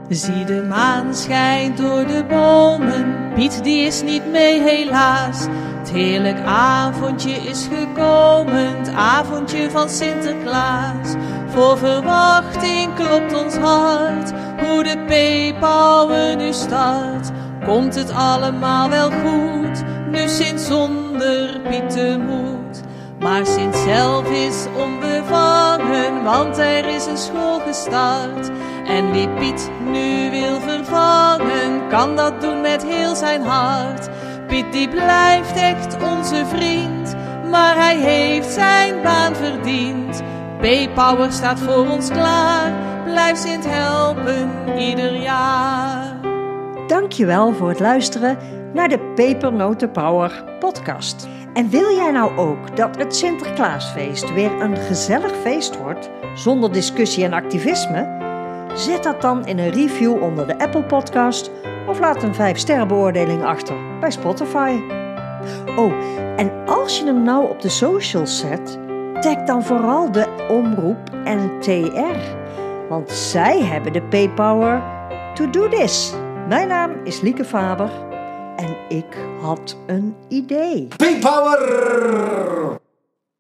Zie 0.10 0.46
de 0.46 0.64
maan 0.64 1.16
schijnt 1.16 1.78
door 1.78 2.06
de 2.08 2.26
bomen, 2.30 3.32
Piet 3.36 3.64
die 3.64 3.86
is 3.86 4.02
niet 4.02 4.32
mee 4.32 4.62
helaas. 4.62 5.46
Het 5.78 5.92
heerlijk 5.92 6.40
avondje 6.46 7.32
is 7.32 7.68
gekomen, 7.74 8.78
het 8.78 8.94
avondje 8.94 9.70
van 9.70 9.90
Sinterklaas. 9.90 11.14
Voor 11.48 11.78
verwachting 11.78 12.96
klopt 12.96 13.44
ons 13.44 13.56
hart, 13.56 14.32
hoe 14.60 14.84
de 14.84 15.04
peepauwen 15.08 16.38
nu 16.38 16.54
start. 16.54 17.30
Komt 17.66 17.96
het 17.96 18.12
allemaal 18.12 18.90
wel 18.90 19.12
goed, 19.12 19.84
nu 20.12 20.28
Sint 20.28 20.62
zonder 20.62 21.60
Piet 21.70 21.90
te 21.90 22.20
moed. 22.28 22.82
Maar 23.20 23.46
Sint 23.46 23.76
zelf 23.76 24.30
is 24.30 24.66
onbevangen, 24.78 26.24
want 26.24 26.58
er 26.58 26.86
is 26.86 27.06
een 27.06 27.18
school 27.18 27.60
gestart. 27.60 28.50
En 28.90 29.12
wie 29.12 29.30
Piet 29.30 29.70
nu 29.92 30.30
wil 30.32 30.60
vervangen, 30.60 31.88
kan 31.90 32.16
dat 32.16 32.42
doen 32.42 32.62
met 32.62 32.86
heel 32.86 33.16
zijn 33.16 33.42
hart. 33.42 34.10
Piet 34.48 34.72
die 34.72 34.90
blijft 34.90 35.56
echt 35.56 35.98
onze 36.04 36.46
vriend, 36.46 37.16
maar 37.50 37.76
hij 37.76 37.98
heeft 37.98 38.50
zijn 38.50 39.02
baan 39.02 39.36
verdiend. 39.36 40.22
P-Power 40.60 41.32
staat 41.32 41.60
voor 41.60 41.88
ons 41.90 42.10
klaar, 42.10 42.74
blijf 43.04 43.38
Sint 43.38 43.66
helpen 43.68 44.50
ieder 44.78 45.16
jaar. 45.16 46.16
Dankjewel 46.88 47.54
voor 47.54 47.70
het 47.70 47.80
luisteren 47.80 48.38
naar 48.74 48.90
de 48.90 49.00
Pepernoten 49.16 49.92
Power 49.92 50.44
podcast. 50.60 51.28
En 51.54 51.70
wil 51.70 51.96
jij 51.96 52.12
nou 52.12 52.38
ook 52.38 52.76
dat 52.76 52.98
het 52.98 53.16
Sinterklaasfeest 53.16 54.34
weer 54.34 54.62
een 54.62 54.78
gezellig 54.78 55.36
feest 55.36 55.78
wordt, 55.78 56.10
zonder 56.36 56.72
discussie 56.72 57.24
en 57.24 57.34
activisme? 57.34 58.29
Zet 58.80 59.04
dat 59.04 59.22
dan 59.22 59.46
in 59.46 59.60
een 59.60 59.72
review 59.72 60.22
onder 60.24 60.48
de 60.48 60.60
Apple 60.60 60.84
Podcast 60.84 61.52
of 61.88 62.00
laat 62.00 62.24
een 62.24 62.36
5 62.36 62.58
sterren 62.58 62.88
beoordeling 62.88 63.44
achter 63.44 63.76
bij 64.00 64.12
Spotify. 64.12 64.80
Oh, 65.76 65.92
en 66.36 66.52
als 66.66 67.00
je 67.00 67.06
hem 67.06 67.24
nou 67.24 67.50
op 67.50 67.62
de 67.62 67.70
socials 67.70 68.40
zet, 68.40 68.80
tag 69.20 69.44
dan 69.44 69.64
vooral 69.64 70.12
de 70.12 70.46
omroep 70.50 70.98
NTR. 71.24 72.18
Want 72.90 73.12
zij 73.12 73.62
hebben 73.62 73.94
de 73.94 74.02
paypower 74.02 74.84
to 75.34 75.50
do 75.50 75.68
this. 75.68 76.14
Mijn 76.48 76.68
naam 76.68 76.92
is 77.04 77.22
Lieke 77.22 77.46
Faber 77.46 77.90
en 78.56 78.78
ik 78.90 79.18
had 79.42 79.78
een 79.88 80.16
idee. 80.28 80.88
Pink 80.98 81.20
Power! 81.22 82.80